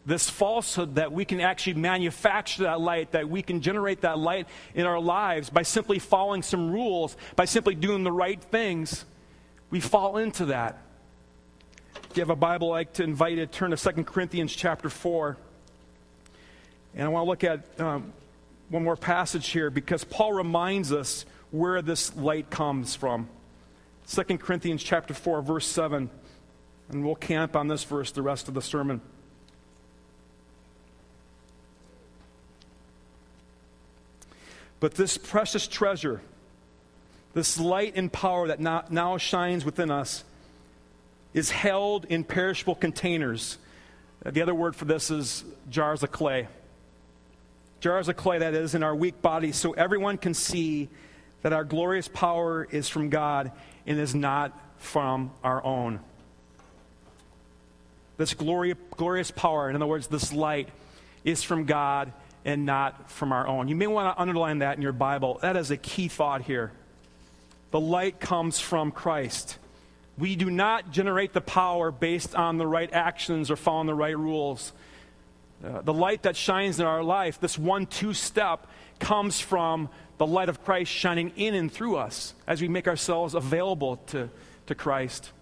this 0.06 0.28
falsehood 0.28 0.96
that 0.96 1.12
we 1.12 1.24
can 1.24 1.40
actually 1.40 1.74
manufacture 1.74 2.64
that 2.64 2.80
light, 2.80 3.12
that 3.12 3.28
we 3.28 3.42
can 3.42 3.60
generate 3.60 4.02
that 4.02 4.18
light 4.18 4.46
in 4.74 4.84
our 4.86 5.00
lives 5.00 5.48
by 5.48 5.62
simply 5.62 5.98
following 5.98 6.42
some 6.42 6.70
rules, 6.70 7.16
by 7.36 7.46
simply 7.46 7.74
doing 7.74 8.04
the 8.04 8.12
right 8.12 8.42
things, 8.42 9.04
we 9.70 9.80
fall 9.80 10.18
into 10.18 10.46
that. 10.46 10.78
If 12.10 12.18
you 12.18 12.20
have 12.20 12.30
a 12.30 12.36
Bible, 12.36 12.72
I'd 12.72 12.78
like 12.78 12.92
to 12.94 13.02
invite 13.02 13.32
you 13.32 13.38
to 13.38 13.46
turn 13.46 13.70
to 13.70 13.76
2 13.76 14.04
Corinthians 14.04 14.54
chapter 14.54 14.90
4. 14.90 15.36
And 16.94 17.04
I 17.04 17.08
want 17.08 17.24
to 17.24 17.28
look 17.30 17.44
at 17.44 17.80
um, 17.80 18.12
one 18.68 18.84
more 18.84 18.96
passage 18.96 19.48
here 19.48 19.70
because 19.70 20.04
Paul 20.04 20.32
reminds 20.32 20.92
us 20.92 21.24
where 21.50 21.82
this 21.82 22.14
light 22.14 22.50
comes 22.50 22.94
from. 22.94 23.28
2 24.08 24.22
Corinthians 24.38 24.82
chapter 24.82 25.14
4, 25.14 25.42
verse 25.42 25.66
7. 25.66 26.10
And 26.88 27.04
we'll 27.04 27.14
camp 27.14 27.56
on 27.56 27.68
this 27.68 27.84
verse 27.84 28.10
the 28.12 28.22
rest 28.22 28.48
of 28.48 28.54
the 28.54 28.62
sermon. 28.62 29.00
But 34.80 34.94
this 34.94 35.16
precious 35.16 35.66
treasure, 35.66 36.20
this 37.32 37.58
light 37.58 37.94
and 37.96 38.12
power 38.12 38.48
that 38.48 38.60
now, 38.60 39.16
shines 39.16 39.64
within 39.64 39.90
us, 39.90 40.24
is 41.32 41.50
held 41.50 42.04
in 42.04 42.22
perishable 42.22 42.74
containers. 42.74 43.56
The 44.24 44.42
other 44.42 44.54
word 44.54 44.76
for 44.76 44.84
this 44.84 45.10
is 45.10 45.42
jars 45.70 46.02
of 46.02 46.12
clay. 46.12 46.48
Jars 47.80 48.08
of 48.08 48.16
clay, 48.16 48.38
that 48.38 48.54
is, 48.54 48.74
in 48.74 48.82
our 48.82 48.94
weak 48.94 49.22
bodies, 49.22 49.56
so 49.56 49.72
everyone 49.72 50.18
can 50.18 50.34
see 50.34 50.90
that 51.42 51.52
our 51.52 51.64
glorious 51.64 52.08
power 52.08 52.66
is 52.70 52.88
from 52.88 53.08
God 53.08 53.52
and 53.86 53.98
is 53.98 54.14
not 54.14 54.58
from 54.78 55.30
our 55.42 55.64
own. 55.64 56.00
This 58.16 58.34
glory, 58.34 58.74
glorious 58.96 59.30
power, 59.30 59.68
in 59.68 59.76
other 59.76 59.86
words, 59.86 60.06
this 60.06 60.32
light, 60.32 60.68
is 61.24 61.42
from 61.42 61.64
God 61.64 62.12
and 62.44 62.66
not 62.66 63.10
from 63.10 63.32
our 63.32 63.46
own. 63.46 63.68
You 63.68 63.74
may 63.74 63.86
want 63.86 64.14
to 64.14 64.20
underline 64.20 64.58
that 64.58 64.76
in 64.76 64.82
your 64.82 64.92
Bible. 64.92 65.38
That 65.42 65.56
is 65.56 65.70
a 65.70 65.76
key 65.76 66.08
thought 66.08 66.42
here. 66.42 66.72
The 67.70 67.80
light 67.80 68.20
comes 68.20 68.60
from 68.60 68.92
Christ. 68.92 69.58
We 70.16 70.36
do 70.36 70.48
not 70.48 70.92
generate 70.92 71.32
the 71.32 71.40
power 71.40 71.90
based 71.90 72.36
on 72.36 72.58
the 72.58 72.66
right 72.66 72.92
actions 72.92 73.50
or 73.50 73.56
following 73.56 73.88
the 73.88 73.94
right 73.94 74.16
rules. 74.16 74.72
Uh, 75.64 75.80
the 75.80 75.92
light 75.92 76.22
that 76.22 76.36
shines 76.36 76.78
in 76.78 76.86
our 76.86 77.02
life, 77.02 77.40
this 77.40 77.58
one 77.58 77.86
two 77.86 78.12
step, 78.12 78.68
comes 79.00 79.40
from 79.40 79.88
the 80.18 80.26
light 80.26 80.48
of 80.48 80.64
Christ 80.64 80.92
shining 80.92 81.32
in 81.36 81.54
and 81.54 81.72
through 81.72 81.96
us 81.96 82.34
as 82.46 82.60
we 82.60 82.68
make 82.68 82.86
ourselves 82.86 83.34
available 83.34 83.96
to, 84.08 84.28
to 84.66 84.74
Christ. 84.74 85.32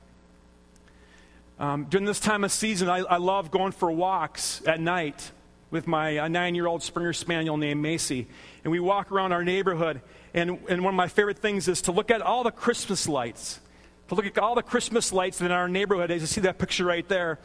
Um, 1.63 1.85
during 1.85 2.07
this 2.07 2.19
time 2.19 2.43
of 2.43 2.51
season, 2.51 2.89
I, 2.89 2.99
I, 3.03 3.19
love 3.19 3.53
going 3.53 3.71
for 3.71 3.89
walks 3.89 4.63
at 4.67 4.81
night 4.81 5.31
with 5.71 5.87
my 5.87 6.27
nine 6.27 6.57
year 6.57 6.67
old 6.67 6.83
Springer 6.83 7.13
Spaniel 7.13 7.57
named 7.57 7.81
Macy. 7.81 8.27
And 8.65 8.73
we 8.73 8.81
walk 8.81 9.13
around 9.13 9.31
our 9.31 9.45
neighborhood. 9.45 10.01
And, 10.35 10.59
and 10.69 10.83
one 10.83 10.93
of 10.93 10.97
my 10.97 11.07
favorite 11.07 11.39
things 11.39 11.69
is 11.69 11.83
to 11.83 11.93
look 11.93 12.11
at 12.11 12.21
all 12.21 12.43
the 12.43 12.51
Christmas 12.51 13.09
lights. 13.09 13.61
To 14.09 14.17
look 14.17 14.27
at 14.27 14.37
all 14.39 14.57
the 14.57 14.63
Christmas 14.65 15.13
lights 15.13 15.41
in 15.41 15.53
our 15.53 15.69
neighborhood, 15.69 16.11
as 16.11 16.23
you 16.23 16.27
see 16.27 16.41
that 16.41 16.59
picture 16.59 16.85
right 16.85 17.09
there. 17.09 17.39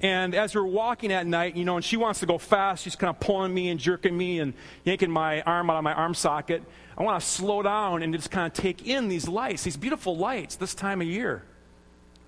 And 0.00 0.34
as 0.34 0.54
we're 0.54 0.64
walking 0.64 1.12
at 1.12 1.26
night, 1.26 1.54
you 1.54 1.66
know, 1.66 1.76
and 1.76 1.84
she 1.84 1.98
wants 1.98 2.20
to 2.20 2.26
go 2.26 2.38
fast, 2.38 2.84
she's 2.84 2.96
kind 2.96 3.10
of 3.10 3.20
pulling 3.20 3.52
me 3.52 3.68
and 3.68 3.78
jerking 3.78 4.16
me 4.16 4.40
and 4.40 4.54
yanking 4.84 5.10
my 5.10 5.42
arm 5.42 5.68
out 5.68 5.76
of 5.76 5.84
my 5.84 5.92
arm 5.92 6.14
socket. 6.14 6.62
I 6.96 7.02
want 7.02 7.20
to 7.20 7.26
slow 7.28 7.60
down 7.60 8.02
and 8.02 8.14
just 8.14 8.30
kind 8.30 8.46
of 8.46 8.54
take 8.54 8.86
in 8.86 9.08
these 9.08 9.28
lights, 9.28 9.64
these 9.64 9.76
beautiful 9.76 10.16
lights 10.16 10.56
this 10.56 10.74
time 10.74 11.02
of 11.02 11.06
year 11.06 11.44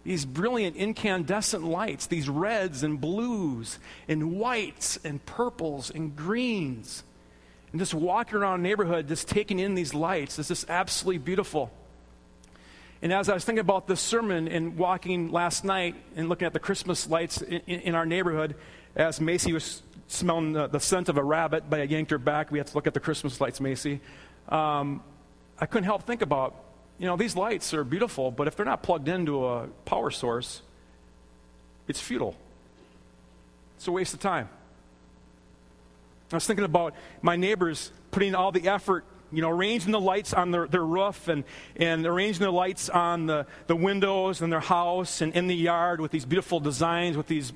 these 0.04 0.24
brilliant 0.24 0.76
incandescent 0.76 1.62
lights, 1.62 2.06
these 2.06 2.28
reds 2.28 2.82
and 2.82 3.00
blues 3.00 3.78
and 4.08 4.32
whites 4.32 4.98
and 5.04 5.24
purples 5.26 5.90
and 5.90 6.16
greens. 6.16 7.04
And 7.72 7.80
just 7.80 7.94
walking 7.94 8.36
around 8.36 8.62
the 8.62 8.68
neighborhood, 8.68 9.08
just 9.08 9.28
taking 9.28 9.58
in 9.58 9.74
these 9.74 9.94
lights 9.94 10.38
is 10.38 10.48
just 10.48 10.70
absolutely 10.70 11.18
beautiful. 11.18 11.70
And 13.02 13.12
as 13.12 13.28
I 13.28 13.34
was 13.34 13.44
thinking 13.44 13.60
about 13.60 13.86
this 13.86 14.00
sermon 14.00 14.48
and 14.48 14.76
walking 14.76 15.30
last 15.30 15.64
night 15.64 15.94
and 16.16 16.28
looking 16.28 16.46
at 16.46 16.52
the 16.52 16.58
Christmas 16.58 17.08
lights 17.08 17.40
in, 17.40 17.60
in 17.60 17.94
our 17.94 18.04
neighborhood, 18.04 18.56
as 18.96 19.20
Macy 19.20 19.52
was 19.52 19.82
smelling 20.08 20.52
the, 20.52 20.66
the, 20.66 20.80
scent 20.80 21.08
of 21.08 21.16
a 21.16 21.22
rabbit, 21.22 21.64
but 21.70 21.80
I 21.80 21.84
yanked 21.84 22.10
her 22.10 22.18
back. 22.18 22.50
We 22.50 22.58
had 22.58 22.66
to 22.66 22.74
look 22.74 22.86
at 22.86 22.94
the 22.94 23.00
Christmas 23.00 23.40
lights, 23.40 23.60
Macy. 23.60 24.00
Um, 24.48 25.02
I 25.58 25.66
couldn't 25.66 25.84
help 25.84 26.02
think 26.02 26.22
about 26.22 26.56
you 27.00 27.06
know, 27.06 27.16
these 27.16 27.34
lights 27.34 27.72
are 27.72 27.82
beautiful, 27.82 28.30
but 28.30 28.46
if 28.46 28.56
they're 28.56 28.66
not 28.66 28.82
plugged 28.82 29.08
into 29.08 29.46
a 29.46 29.68
power 29.86 30.10
source, 30.10 30.60
it's 31.88 31.98
futile. 31.98 32.36
It's 33.76 33.88
a 33.88 33.92
waste 33.92 34.12
of 34.12 34.20
time. 34.20 34.50
I 36.30 36.36
was 36.36 36.46
thinking 36.46 36.66
about 36.66 36.94
my 37.22 37.36
neighbors 37.36 37.90
putting 38.10 38.34
all 38.34 38.52
the 38.52 38.68
effort, 38.68 39.06
you 39.32 39.40
know, 39.40 39.48
arranging 39.48 39.92
the 39.92 40.00
lights 40.00 40.34
on 40.34 40.50
their, 40.50 40.68
their 40.68 40.84
roof 40.84 41.26
and, 41.28 41.44
and 41.74 42.04
arranging 42.04 42.42
the 42.42 42.52
lights 42.52 42.90
on 42.90 43.24
the, 43.24 43.46
the 43.66 43.76
windows 43.76 44.42
in 44.42 44.50
their 44.50 44.60
house 44.60 45.22
and 45.22 45.32
in 45.32 45.46
the 45.46 45.56
yard 45.56 46.02
with 46.02 46.10
these 46.10 46.26
beautiful 46.26 46.60
designs, 46.60 47.16
with 47.16 47.28
these 47.28 47.54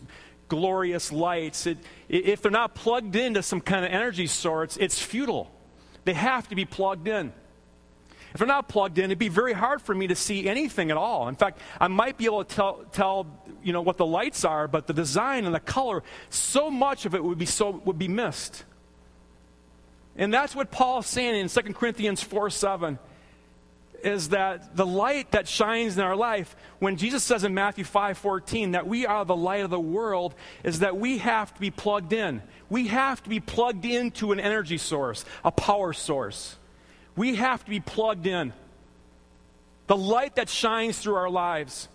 glorious 0.48 1.12
lights, 1.12 1.66
it, 1.66 1.76
if 2.08 2.40
they're 2.40 2.50
not 2.50 2.74
plugged 2.74 3.14
into 3.14 3.42
some 3.42 3.60
kind 3.60 3.84
of 3.84 3.90
energy 3.90 4.26
source, 4.26 4.78
it's 4.78 4.98
futile. 4.98 5.50
They 6.06 6.14
have 6.14 6.48
to 6.48 6.54
be 6.54 6.64
plugged 6.64 7.08
in. 7.08 7.34
If 8.34 8.38
they're 8.38 8.48
not 8.48 8.68
plugged 8.68 8.98
in, 8.98 9.04
it'd 9.04 9.18
be 9.18 9.28
very 9.28 9.52
hard 9.52 9.80
for 9.80 9.94
me 9.94 10.08
to 10.08 10.16
see 10.16 10.48
anything 10.48 10.90
at 10.90 10.96
all. 10.96 11.28
In 11.28 11.36
fact, 11.36 11.60
I 11.80 11.86
might 11.86 12.18
be 12.18 12.24
able 12.24 12.44
to 12.44 12.54
tell, 12.54 12.84
tell 12.90 13.26
you 13.62 13.72
know, 13.72 13.80
what 13.80 13.96
the 13.96 14.04
lights 14.04 14.44
are, 14.44 14.66
but 14.66 14.88
the 14.88 14.92
design 14.92 15.46
and 15.46 15.54
the 15.54 15.60
color, 15.60 16.02
so 16.30 16.68
much 16.68 17.06
of 17.06 17.14
it 17.14 17.22
would 17.22 17.38
be, 17.38 17.46
so, 17.46 17.70
would 17.84 17.98
be 17.98 18.08
missed. 18.08 18.64
And 20.16 20.34
that's 20.34 20.54
what 20.54 20.72
Paul's 20.72 21.06
saying 21.06 21.36
in 21.36 21.48
2 21.48 21.60
Corinthians 21.74 22.22
4 22.22 22.50
7 22.50 22.98
is 24.02 24.30
that 24.30 24.76
the 24.76 24.84
light 24.84 25.30
that 25.30 25.48
shines 25.48 25.96
in 25.96 26.02
our 26.02 26.16
life, 26.16 26.54
when 26.78 26.96
Jesus 26.96 27.24
says 27.24 27.42
in 27.44 27.54
Matthew 27.54 27.84
5 27.84 28.18
14 28.18 28.72
that 28.72 28.86
we 28.86 29.06
are 29.06 29.24
the 29.24 29.36
light 29.36 29.64
of 29.64 29.70
the 29.70 29.80
world, 29.80 30.34
is 30.64 30.80
that 30.80 30.96
we 30.96 31.18
have 31.18 31.54
to 31.54 31.60
be 31.60 31.70
plugged 31.70 32.12
in. 32.12 32.42
We 32.68 32.88
have 32.88 33.22
to 33.22 33.28
be 33.30 33.40
plugged 33.40 33.84
into 33.84 34.32
an 34.32 34.40
energy 34.40 34.76
source, 34.76 35.24
a 35.44 35.52
power 35.52 35.92
source. 35.92 36.56
We 37.16 37.36
have 37.36 37.64
to 37.64 37.70
be 37.70 37.80
plugged 37.80 38.26
in. 38.26 38.52
The 39.86 39.96
light 39.96 40.36
that 40.36 40.48
shines 40.48 40.98
through 40.98 41.16
our 41.16 41.30
lives, 41.30 41.88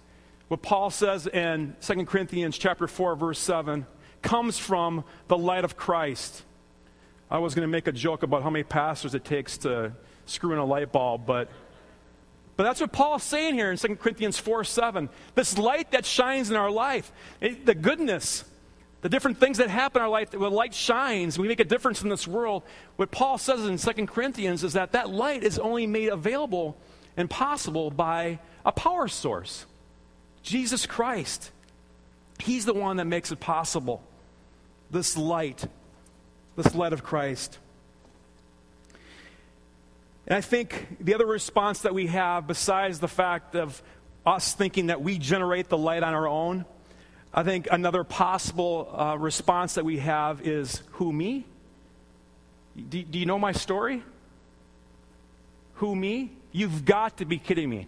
what 0.47 0.62
Paul 0.62 0.89
says 0.91 1.27
in 1.27 1.75
2 1.82 2.05
Corinthians 2.05 2.58
chapter 2.58 2.88
4 2.88 3.15
verse 3.15 3.39
7, 3.39 3.86
comes 4.21 4.60
from 4.60 5.03
the 5.27 5.38
light 5.38 5.63
of 5.63 5.75
Christ. 5.75 6.43
I 7.32 7.39
was 7.39 7.55
going 7.55 7.67
to 7.67 7.71
make 7.71 7.88
a 7.88 7.91
joke 7.91 8.23
about 8.23 8.43
how 8.43 8.49
many 8.49 8.63
pastors 8.63 9.15
it 9.15 9.23
takes 9.23 9.58
to 9.60 9.93
screw 10.25 10.53
in 10.53 10.60
a 10.60 10.65
light 10.65 10.91
bulb, 10.91 11.25
but 11.25 11.49
but 12.60 12.63
that's 12.63 12.82
what 12.82 12.91
Paul's 12.91 13.23
saying 13.23 13.53
here 13.53 13.71
in 13.71 13.77
2 13.77 13.95
Corinthians 13.95 14.38
4 14.38 14.65
7. 14.65 15.08
This 15.34 15.58
light 15.58 15.91
that 15.91 16.05
shines 16.05 16.51
in 16.51 16.58
our 16.58 16.69
life, 16.69 17.10
it, 17.39 17.65
the 17.65 17.73
goodness, 17.73 18.43
the 19.01 19.09
different 19.09 19.39
things 19.39 19.57
that 19.59 19.69
happen 19.69 20.01
in 20.01 20.03
our 20.03 20.09
life, 20.09 20.33
when 20.33 20.51
light 20.51 20.73
shines, 20.73 21.39
we 21.39 21.47
make 21.47 21.59
a 21.59 21.65
difference 21.65 22.01
in 22.01 22.09
this 22.09 22.27
world. 22.27 22.63
What 22.97 23.12
Paul 23.12 23.38
says 23.38 23.65
in 23.65 23.77
2 23.77 24.05
Corinthians 24.07 24.63
is 24.63 24.73
that 24.73 24.91
that 24.91 25.09
light 25.09 25.43
is 25.43 25.57
only 25.57 25.88
made 25.88 26.09
available 26.09 26.77
and 27.15 27.29
possible 27.29 27.91
by 27.91 28.39
a 28.65 28.71
power 28.71 29.07
source 29.07 29.65
Jesus 30.43 30.85
Christ. 30.85 31.51
He's 32.39 32.65
the 32.65 32.73
one 32.73 32.97
that 32.97 33.05
makes 33.05 33.31
it 33.31 33.39
possible. 33.39 34.01
This 34.89 35.17
light, 35.17 35.65
this 36.55 36.73
light 36.73 36.93
of 36.93 37.03
Christ. 37.03 37.57
And 40.25 40.35
I 40.35 40.41
think 40.41 40.97
the 40.99 41.13
other 41.15 41.25
response 41.25 41.81
that 41.81 41.93
we 41.93 42.07
have, 42.07 42.47
besides 42.47 42.99
the 42.99 43.07
fact 43.07 43.55
of 43.55 43.81
us 44.25 44.53
thinking 44.53 44.88
that 44.88 45.01
we 45.01 45.17
generate 45.17 45.69
the 45.69 45.77
light 45.77 46.03
on 46.03 46.13
our 46.13 46.27
own, 46.27 46.65
I 47.33 47.43
think 47.43 47.67
another 47.71 48.03
possible 48.03 48.93
uh, 48.95 49.17
response 49.17 49.75
that 49.75 49.85
we 49.85 49.99
have 49.99 50.45
is 50.47 50.81
who 50.93 51.13
me? 51.13 51.45
Do, 52.75 53.03
do 53.03 53.19
you 53.19 53.25
know 53.25 53.37
my 53.37 53.51
story? 53.51 54.03
Who 55.75 55.95
me? 55.95 56.31
You've 56.51 56.85
got 56.85 57.17
to 57.17 57.25
be 57.25 57.37
kidding 57.37 57.69
me. 57.69 57.87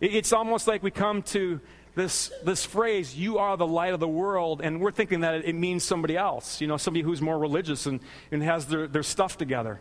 It, 0.00 0.14
it's 0.14 0.32
almost 0.32 0.68
like 0.68 0.82
we 0.82 0.90
come 0.90 1.22
to 1.22 1.60
this, 1.94 2.32
this 2.44 2.64
phrase, 2.64 3.16
you 3.16 3.38
are 3.38 3.56
the 3.56 3.66
light 3.66 3.92
of 3.92 4.00
the 4.00 4.08
world, 4.08 4.60
and 4.62 4.80
we're 4.80 4.92
thinking 4.92 5.20
that 5.20 5.44
it, 5.44 5.54
means 5.54 5.84
somebody 5.84 6.16
else, 6.16 6.60
you 6.60 6.66
know, 6.66 6.78
somebody 6.78 7.02
who's 7.02 7.20
more 7.20 7.38
religious 7.38 7.86
and, 7.86 8.00
and 8.30 8.42
has 8.42 8.66
their, 8.66 8.86
their 8.86 9.02
stuff 9.02 9.36
together 9.36 9.80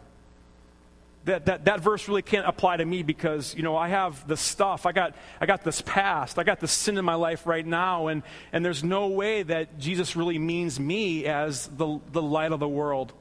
that, 1.25 1.45
that, 1.45 1.65
that 1.65 1.79
verse 1.81 2.07
really 2.07 2.23
can't 2.23 2.47
apply 2.47 2.77
to 2.77 2.85
me 2.85 3.03
because, 3.03 3.53
you 3.55 3.61
know, 3.61 3.77
I 3.77 3.89
have 3.89 4.27
the 4.27 4.37
stuff. 4.37 4.85
I 4.85 4.91
got, 4.91 5.15
I 5.39 5.45
got 5.45 5.63
this 5.63 5.81
past. 5.81 6.39
I 6.39 6.43
got 6.43 6.59
the 6.59 6.67
sin 6.67 6.97
in 6.97 7.05
my 7.05 7.13
life 7.13 7.45
right 7.45 7.65
now. 7.65 8.07
And, 8.07 8.23
and 8.51 8.65
there's 8.65 8.83
no 8.83 9.07
way 9.07 9.43
that 9.43 9.77
Jesus 9.77 10.15
really 10.15 10.39
means 10.39 10.79
me 10.79 11.25
as 11.25 11.67
the, 11.67 11.99
the 12.11 12.21
light 12.21 12.51
of 12.51 12.59
the 12.59 12.67
world. 12.67 13.13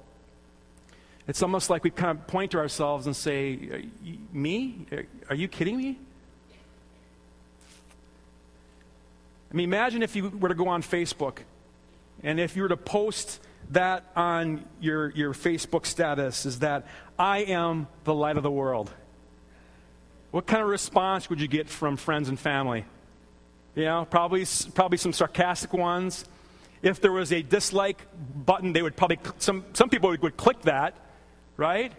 It's 1.28 1.42
almost 1.42 1.68
like 1.68 1.84
we 1.84 1.90
kind 1.90 2.18
of 2.18 2.26
point 2.26 2.52
to 2.52 2.58
ourselves 2.58 3.06
and 3.06 3.14
say, 3.14 3.86
Me? 4.32 4.86
Are 5.28 5.34
you 5.34 5.46
kidding 5.46 5.76
me? 5.76 5.98
I 9.52 9.56
mean, 9.56 9.64
imagine 9.64 10.02
if 10.02 10.16
you 10.16 10.28
were 10.30 10.48
to 10.48 10.54
go 10.54 10.68
on 10.68 10.82
Facebook 10.82 11.38
and 12.22 12.40
if 12.40 12.56
you 12.56 12.62
were 12.62 12.68
to 12.68 12.76
post 12.76 13.40
that 13.70 14.04
on 14.16 14.64
your, 14.80 15.10
your 15.10 15.32
Facebook 15.32 15.86
status 15.86 16.44
is 16.46 16.60
that 16.60 16.86
I 17.18 17.38
am 17.38 17.86
the 18.04 18.14
light 18.14 18.36
of 18.36 18.42
the 18.42 18.50
world. 18.50 18.90
What 20.30 20.46
kind 20.46 20.62
of 20.62 20.68
response 20.68 21.28
would 21.30 21.40
you 21.40 21.48
get 21.48 21.68
from 21.68 21.96
friends 21.96 22.28
and 22.28 22.38
family? 22.38 22.84
You 23.74 23.84
know, 23.84 24.06
probably, 24.08 24.44
probably 24.74 24.98
some 24.98 25.12
sarcastic 25.12 25.72
ones. 25.72 26.24
If 26.82 27.00
there 27.00 27.12
was 27.12 27.32
a 27.32 27.42
dislike 27.42 28.06
button, 28.46 28.72
they 28.72 28.82
would 28.82 28.96
probably, 28.96 29.18
some, 29.38 29.64
some 29.72 29.88
people 29.88 30.10
would, 30.10 30.22
would 30.22 30.36
click 30.36 30.62
that, 30.62 30.96
right? 31.56 31.92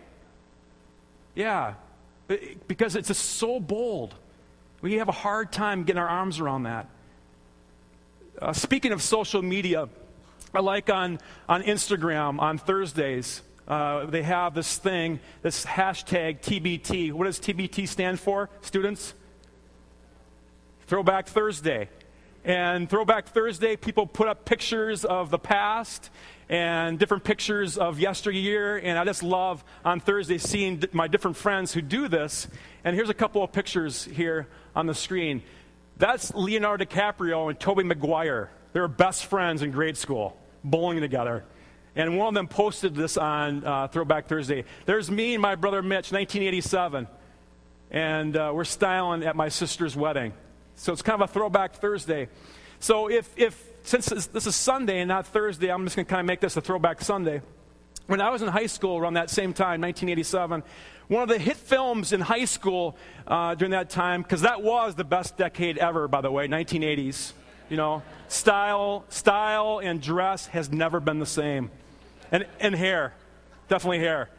Yeah, 1.35 1.75
because 2.67 2.95
it's 2.95 3.07
just 3.07 3.23
so 3.23 3.59
bold. 3.59 4.15
We 4.81 4.95
have 4.95 5.07
a 5.07 5.13
hard 5.13 5.51
time 5.51 5.83
getting 5.83 5.99
our 5.99 6.09
arms 6.09 6.39
around 6.39 6.63
that. 6.63 6.89
Uh, 8.41 8.53
speaking 8.53 8.91
of 8.91 9.01
social 9.01 9.41
media, 9.41 9.87
I 10.53 10.59
like 10.59 10.89
on, 10.89 11.19
on 11.47 11.63
Instagram 11.63 12.39
on 12.39 12.57
Thursdays, 12.57 13.41
uh, 13.69 14.05
they 14.05 14.21
have 14.23 14.53
this 14.53 14.77
thing, 14.77 15.21
this 15.41 15.65
hashtag 15.65 16.41
TBT. 16.41 17.13
What 17.13 17.23
does 17.23 17.39
TBT 17.39 17.87
stand 17.87 18.19
for, 18.19 18.49
students? 18.59 19.13
Throwback 20.87 21.27
Thursday. 21.27 21.87
And 22.43 22.89
Throwback 22.89 23.29
Thursday, 23.29 23.77
people 23.77 24.05
put 24.05 24.27
up 24.27 24.43
pictures 24.43 25.05
of 25.05 25.29
the 25.29 25.39
past 25.39 26.09
and 26.49 26.99
different 26.99 27.23
pictures 27.23 27.77
of 27.77 27.97
yesteryear. 27.97 28.75
And 28.75 28.99
I 28.99 29.05
just 29.05 29.23
love 29.23 29.63
on 29.85 30.01
Thursday 30.01 30.37
seeing 30.37 30.83
my 30.91 31.07
different 31.07 31.37
friends 31.37 31.71
who 31.71 31.81
do 31.81 32.09
this. 32.09 32.49
And 32.83 32.93
here's 32.93 33.09
a 33.09 33.13
couple 33.13 33.41
of 33.41 33.53
pictures 33.53 34.03
here 34.03 34.49
on 34.75 34.85
the 34.85 34.95
screen. 34.95 35.43
That's 35.95 36.33
Leonardo 36.33 36.83
DiCaprio 36.83 37.49
and 37.49 37.57
Tobey 37.57 37.83
Maguire. 37.83 38.51
They 38.73 38.81
were 38.81 38.89
best 38.89 39.27
friends 39.27 39.61
in 39.61 39.71
grade 39.71 39.95
school 39.95 40.35
bowling 40.63 40.99
together. 41.01 41.43
And 41.95 42.17
one 42.17 42.29
of 42.29 42.33
them 42.33 42.47
posted 42.47 42.95
this 42.95 43.17
on 43.17 43.65
uh, 43.65 43.87
Throwback 43.87 44.27
Thursday. 44.27 44.63
There's 44.85 45.11
me 45.11 45.33
and 45.33 45.41
my 45.41 45.55
brother 45.55 45.81
Mitch, 45.81 46.11
1987. 46.11 47.07
And 47.91 48.37
uh, 48.37 48.51
we're 48.53 48.63
styling 48.63 49.23
at 49.23 49.35
my 49.35 49.49
sister's 49.49 49.95
wedding. 49.95 50.33
So 50.75 50.93
it's 50.93 51.01
kind 51.01 51.21
of 51.21 51.29
a 51.29 51.33
Throwback 51.33 51.73
Thursday. 51.73 52.29
So 52.79 53.09
if, 53.09 53.29
if 53.37 53.61
since 53.83 54.05
this 54.07 54.47
is 54.47 54.55
Sunday 54.55 54.99
and 54.99 55.09
not 55.09 55.27
Thursday, 55.27 55.69
I'm 55.69 55.83
just 55.83 55.95
going 55.95 56.05
to 56.05 56.09
kind 56.09 56.21
of 56.21 56.25
make 56.25 56.39
this 56.39 56.55
a 56.55 56.61
Throwback 56.61 57.01
Sunday. 57.01 57.41
When 58.07 58.21
I 58.21 58.29
was 58.29 58.41
in 58.41 58.47
high 58.47 58.67
school 58.67 58.97
around 58.97 59.15
that 59.15 59.29
same 59.29 59.53
time, 59.53 59.81
1987, 59.81 60.63
one 61.07 61.23
of 61.23 61.29
the 61.29 61.37
hit 61.37 61.57
films 61.57 62.13
in 62.13 62.21
high 62.21 62.45
school 62.45 62.95
uh, 63.27 63.55
during 63.55 63.71
that 63.71 63.89
time, 63.89 64.21
because 64.21 64.41
that 64.41 64.63
was 64.63 64.95
the 64.95 65.03
best 65.03 65.37
decade 65.37 65.77
ever, 65.77 66.07
by 66.07 66.21
the 66.21 66.31
way, 66.31 66.47
1980s. 66.47 67.33
You 67.71 67.77
know, 67.77 68.03
style, 68.27 69.05
style 69.07 69.79
and 69.81 70.01
dress 70.01 70.47
has 70.47 70.69
never 70.69 70.99
been 70.99 71.19
the 71.19 71.25
same. 71.25 71.71
And, 72.29 72.45
and 72.59 72.75
hair, 72.75 73.13
definitely 73.69 73.99
hair. 73.99 74.29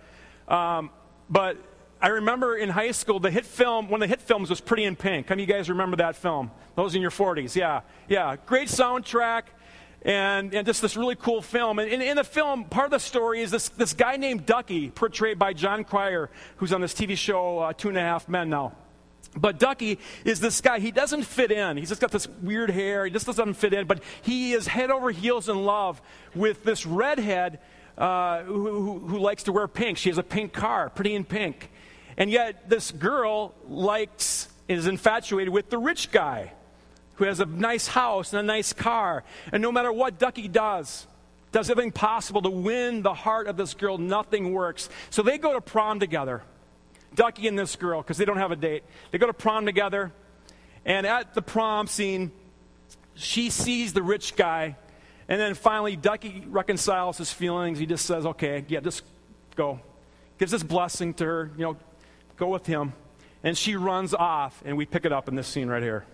Um, 0.46 0.90
but 1.30 1.56
I 1.98 2.08
remember 2.08 2.54
in 2.58 2.68
high 2.68 2.90
school, 2.90 3.20
the 3.20 3.30
hit 3.30 3.46
film, 3.46 3.88
one 3.88 4.02
of 4.02 4.06
the 4.06 4.14
hit 4.14 4.20
films 4.20 4.50
was 4.50 4.60
Pretty 4.60 4.84
in 4.84 4.96
Pink. 4.96 5.28
How 5.28 5.32
many 5.32 5.44
of 5.44 5.48
you 5.48 5.54
guys 5.54 5.70
remember 5.70 5.96
that 5.96 6.14
film? 6.14 6.50
Those 6.76 6.94
in 6.94 7.00
your 7.00 7.10
40s, 7.10 7.56
yeah. 7.56 7.80
Yeah, 8.06 8.36
great 8.44 8.68
soundtrack 8.68 9.44
and, 10.02 10.52
and 10.52 10.66
just 10.66 10.82
this 10.82 10.94
really 10.94 11.16
cool 11.16 11.40
film. 11.40 11.78
And 11.78 11.90
in, 11.90 12.02
in, 12.02 12.16
the 12.16 12.24
film, 12.24 12.64
part 12.64 12.84
of 12.84 12.90
the 12.90 13.00
story 13.00 13.40
is 13.40 13.50
this, 13.50 13.70
this 13.70 13.94
guy 13.94 14.18
named 14.18 14.44
Ducky, 14.44 14.90
portrayed 14.90 15.38
by 15.38 15.54
Jon 15.54 15.84
Cryer, 15.84 16.28
who's 16.56 16.74
on 16.74 16.82
this 16.82 16.92
TV 16.92 17.16
show, 17.16 17.60
uh, 17.60 17.72
Two 17.72 17.88
and 17.88 17.96
a 17.96 18.02
Half 18.02 18.28
Men 18.28 18.50
now. 18.50 18.74
But 19.34 19.58
Ducky 19.58 19.98
is 20.24 20.40
this 20.40 20.60
guy. 20.60 20.78
He 20.78 20.90
doesn't 20.90 21.22
fit 21.22 21.50
in. 21.50 21.76
He's 21.76 21.88
just 21.88 22.00
got 22.00 22.10
this 22.10 22.28
weird 22.28 22.70
hair. 22.70 23.04
He 23.06 23.10
just 23.10 23.26
doesn't 23.26 23.54
fit 23.54 23.72
in. 23.72 23.86
But 23.86 24.02
he 24.20 24.52
is 24.52 24.66
head 24.66 24.90
over 24.90 25.10
heels 25.10 25.48
in 25.48 25.64
love 25.64 26.02
with 26.34 26.64
this 26.64 26.84
redhead 26.84 27.58
uh, 27.96 28.42
who, 28.42 28.82
who, 28.82 28.98
who 28.98 29.18
likes 29.18 29.44
to 29.44 29.52
wear 29.52 29.68
pink. 29.68 29.98
She 29.98 30.10
has 30.10 30.18
a 30.18 30.22
pink 30.22 30.52
car, 30.52 30.90
pretty 30.90 31.14
in 31.14 31.24
pink. 31.24 31.70
And 32.16 32.30
yet, 32.30 32.68
this 32.68 32.90
girl 32.90 33.54
likes, 33.68 34.48
is 34.68 34.86
infatuated 34.86 35.52
with 35.52 35.70
the 35.70 35.78
rich 35.78 36.10
guy 36.10 36.52
who 37.14 37.24
has 37.24 37.40
a 37.40 37.46
nice 37.46 37.86
house 37.86 38.32
and 38.32 38.40
a 38.40 38.42
nice 38.42 38.72
car. 38.72 39.24
And 39.50 39.62
no 39.62 39.72
matter 39.72 39.92
what 39.92 40.18
Ducky 40.18 40.48
does, 40.48 41.06
does 41.52 41.70
everything 41.70 41.92
possible 41.92 42.42
to 42.42 42.50
win 42.50 43.02
the 43.02 43.14
heart 43.14 43.46
of 43.46 43.56
this 43.56 43.74
girl, 43.74 43.98
nothing 43.98 44.52
works. 44.52 44.88
So 45.10 45.22
they 45.22 45.38
go 45.38 45.52
to 45.52 45.60
prom 45.60 46.00
together. 46.00 46.42
Ducky 47.14 47.48
and 47.48 47.58
this 47.58 47.76
girl 47.76 48.00
because 48.02 48.16
they 48.16 48.24
don't 48.24 48.38
have 48.38 48.52
a 48.52 48.56
date. 48.56 48.84
They 49.10 49.18
go 49.18 49.26
to 49.26 49.32
prom 49.32 49.66
together, 49.66 50.12
and 50.84 51.06
at 51.06 51.34
the 51.34 51.42
prom 51.42 51.86
scene, 51.86 52.32
she 53.14 53.50
sees 53.50 53.92
the 53.92 54.02
rich 54.02 54.36
guy, 54.36 54.76
and 55.28 55.40
then 55.40 55.54
finally 55.54 55.96
Ducky 55.96 56.44
reconciles 56.48 57.18
his 57.18 57.32
feelings. 57.32 57.78
He 57.78 57.86
just 57.86 58.06
says, 58.06 58.26
"Okay, 58.26 58.64
yeah, 58.68 58.80
just 58.80 59.02
go." 59.54 59.80
Gives 60.38 60.50
this 60.50 60.62
blessing 60.62 61.14
to 61.14 61.24
her, 61.24 61.50
you 61.56 61.62
know, 61.62 61.76
go 62.36 62.48
with 62.48 62.66
him, 62.66 62.94
and 63.44 63.56
she 63.56 63.76
runs 63.76 64.12
off, 64.14 64.60
and 64.64 64.76
we 64.76 64.86
pick 64.86 65.04
it 65.04 65.12
up 65.12 65.28
in 65.28 65.36
this 65.36 65.46
scene 65.46 65.68
right 65.68 65.82
here. 65.82 66.04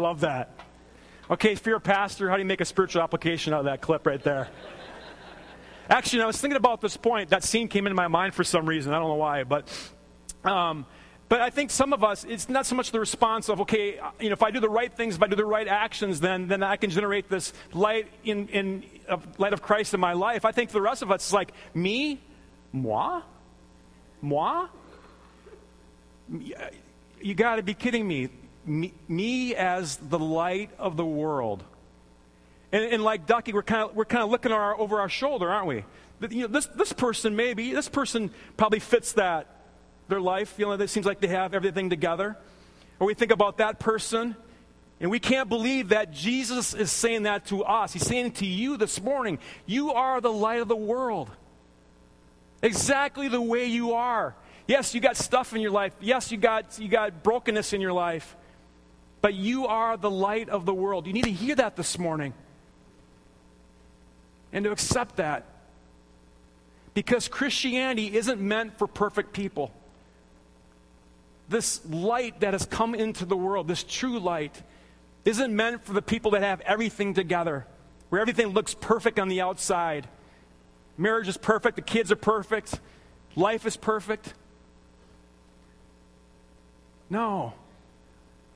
Love 0.00 0.20
that. 0.20 0.58
Okay, 1.30 1.52
if 1.52 1.64
you're 1.64 1.76
a 1.76 1.80
pastor, 1.80 2.28
how 2.28 2.36
do 2.36 2.42
you 2.42 2.46
make 2.46 2.60
a 2.60 2.64
spiritual 2.64 3.02
application 3.02 3.52
out 3.52 3.60
of 3.60 3.64
that 3.66 3.80
clip 3.80 4.06
right 4.06 4.22
there? 4.22 4.48
Actually, 5.88 6.22
I 6.22 6.26
was 6.26 6.40
thinking 6.40 6.56
about 6.56 6.80
this 6.80 6.96
point. 6.96 7.30
That 7.30 7.44
scene 7.44 7.68
came 7.68 7.86
into 7.86 7.94
my 7.94 8.08
mind 8.08 8.34
for 8.34 8.44
some 8.44 8.66
reason. 8.66 8.92
I 8.92 8.98
don't 8.98 9.08
know 9.08 9.14
why, 9.14 9.44
but. 9.44 9.68
Um, 10.44 10.86
but 11.30 11.40
I 11.40 11.50
think 11.50 11.70
some 11.70 11.92
of 11.92 12.02
us, 12.02 12.24
it's 12.24 12.48
not 12.48 12.66
so 12.66 12.74
much 12.74 12.90
the 12.90 12.98
response 12.98 13.48
of, 13.48 13.60
okay, 13.60 14.00
you 14.18 14.28
know, 14.28 14.32
if 14.32 14.42
I 14.42 14.50
do 14.50 14.58
the 14.58 14.68
right 14.68 14.92
things, 14.92 15.14
if 15.14 15.22
I 15.22 15.28
do 15.28 15.36
the 15.36 15.44
right 15.44 15.68
actions, 15.68 16.18
then, 16.18 16.48
then 16.48 16.64
I 16.64 16.74
can 16.74 16.90
generate 16.90 17.28
this 17.28 17.52
light 17.72 18.08
in, 18.24 18.48
in 18.48 18.82
light 19.38 19.52
of 19.52 19.62
Christ 19.62 19.94
in 19.94 20.00
my 20.00 20.14
life. 20.14 20.44
I 20.44 20.50
think 20.50 20.70
the 20.70 20.80
rest 20.80 21.02
of 21.02 21.12
us 21.12 21.28
is 21.28 21.32
like, 21.32 21.52
me? 21.72 22.20
Moi? 22.72 23.22
Moi? 24.20 24.66
You 27.22 27.34
got 27.34 27.56
to 27.56 27.62
be 27.62 27.74
kidding 27.74 28.08
me. 28.08 28.28
Me. 28.64 28.94
me. 29.08 29.54
as 29.54 29.96
the 29.96 30.18
light 30.18 30.70
of 30.78 30.96
the 30.96 31.04
world. 31.04 31.64
And, 32.72 32.84
and 32.84 33.02
like 33.02 33.26
Ducky, 33.26 33.52
we're 33.52 33.62
kind 33.62 33.88
of, 33.88 33.96
we're 33.96 34.04
kind 34.04 34.22
of 34.22 34.30
looking 34.30 34.52
our, 34.52 34.78
over 34.78 35.00
our 35.00 35.08
shoulder, 35.08 35.50
aren't 35.50 35.66
we? 35.66 35.84
You 36.28 36.42
know, 36.42 36.46
this, 36.48 36.66
this 36.66 36.92
person 36.92 37.34
maybe, 37.34 37.72
this 37.72 37.88
person 37.88 38.30
probably 38.56 38.80
fits 38.80 39.14
that 39.14 39.46
their 40.08 40.20
life, 40.20 40.54
you 40.58 40.66
know, 40.66 40.72
it 40.72 40.88
seems 40.88 41.06
like 41.06 41.20
they 41.20 41.28
have 41.28 41.54
everything 41.54 41.88
together. 41.88 42.36
Or 42.98 43.06
we 43.06 43.14
think 43.14 43.30
about 43.30 43.56
that 43.58 43.78
person, 43.78 44.36
and 45.00 45.10
we 45.10 45.18
can't 45.18 45.48
believe 45.48 45.88
that 45.88 46.12
Jesus 46.12 46.74
is 46.74 46.92
saying 46.92 47.22
that 47.22 47.46
to 47.46 47.64
us. 47.64 47.94
He's 47.94 48.06
saying 48.06 48.32
to 48.32 48.46
you 48.46 48.76
this 48.76 49.00
morning, 49.00 49.38
you 49.64 49.92
are 49.92 50.20
the 50.20 50.32
light 50.32 50.60
of 50.60 50.68
the 50.68 50.76
world. 50.76 51.30
Exactly 52.62 53.28
the 53.28 53.40
way 53.40 53.66
you 53.66 53.94
are. 53.94 54.34
Yes, 54.66 54.94
you 54.94 55.00
got 55.00 55.16
stuff 55.16 55.54
in 55.54 55.62
your 55.62 55.70
life. 55.70 55.94
Yes, 56.00 56.30
you 56.30 56.36
got, 56.36 56.78
you 56.78 56.88
got 56.88 57.22
brokenness 57.22 57.72
in 57.72 57.80
your 57.80 57.94
life. 57.94 58.36
But 59.22 59.34
you 59.34 59.66
are 59.66 59.96
the 59.96 60.10
light 60.10 60.48
of 60.48 60.64
the 60.66 60.74
world. 60.74 61.06
You 61.06 61.12
need 61.12 61.24
to 61.24 61.32
hear 61.32 61.54
that 61.56 61.76
this 61.76 61.98
morning. 61.98 62.32
And 64.52 64.64
to 64.64 64.72
accept 64.72 65.16
that. 65.16 65.46
Because 66.94 67.28
Christianity 67.28 68.16
isn't 68.16 68.40
meant 68.40 68.78
for 68.78 68.86
perfect 68.86 69.32
people 69.32 69.72
this 71.50 71.84
light 71.84 72.40
that 72.40 72.54
has 72.54 72.64
come 72.64 72.94
into 72.94 73.26
the 73.26 73.36
world, 73.36 73.66
this 73.68 73.82
true 73.82 74.20
light, 74.20 74.62
isn't 75.24 75.54
meant 75.54 75.84
for 75.84 75.92
the 75.92 76.00
people 76.00 76.30
that 76.30 76.42
have 76.42 76.60
everything 76.62 77.12
together, 77.12 77.66
where 78.08 78.20
everything 78.20 78.48
looks 78.48 78.72
perfect 78.72 79.18
on 79.18 79.28
the 79.28 79.40
outside. 79.40 80.08
Marriage 80.96 81.28
is 81.28 81.36
perfect, 81.36 81.74
the 81.76 81.82
kids 81.82 82.12
are 82.12 82.16
perfect, 82.16 82.78
life 83.34 83.66
is 83.66 83.76
perfect. 83.76 84.32
No. 87.10 87.52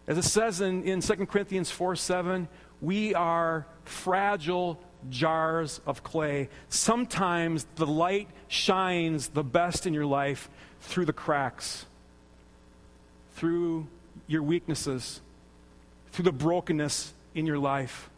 As 0.06 0.18
it 0.18 0.24
says 0.24 0.60
in, 0.60 0.84
in 0.84 1.00
2 1.00 1.26
Corinthians 1.26 1.70
4 1.70 1.96
7, 1.96 2.48
we 2.80 3.14
are 3.14 3.66
fragile 3.84 4.78
jars 5.10 5.80
of 5.86 6.02
clay. 6.02 6.48
Sometimes 6.68 7.66
the 7.76 7.86
light 7.86 8.28
shines 8.48 9.28
the 9.28 9.44
best 9.44 9.86
in 9.86 9.94
your 9.94 10.06
life 10.06 10.48
through 10.80 11.06
the 11.06 11.12
cracks 11.12 11.86
through 13.34 13.86
your 14.26 14.42
weaknesses, 14.42 15.20
through 16.12 16.24
the 16.24 16.32
brokenness 16.32 17.12
in 17.34 17.46
your 17.46 17.58
life. 17.58 18.08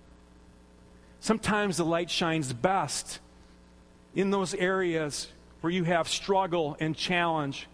Sometimes 1.20 1.76
the 1.76 1.84
light 1.84 2.10
shines 2.10 2.52
best 2.52 3.18
in 4.14 4.30
those 4.30 4.54
areas 4.54 5.28
where 5.60 5.72
you 5.72 5.84
have 5.84 6.08
struggle 6.08 6.76
and 6.78 6.94
challenge. 6.96 7.66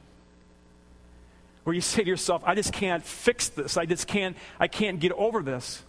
Where 1.64 1.75
you 1.75 1.81
say 1.81 2.03
to 2.03 2.09
yourself, 2.09 2.42
I 2.44 2.55
just 2.55 2.72
can't 2.72 3.05
fix 3.05 3.48
this. 3.48 3.77
I 3.77 3.87
just 3.87 4.07
can't, 4.07 4.37
I 4.59 4.68
can't 4.68 4.98
get 4.98 5.12
over 5.12 5.42
this. 5.42 5.83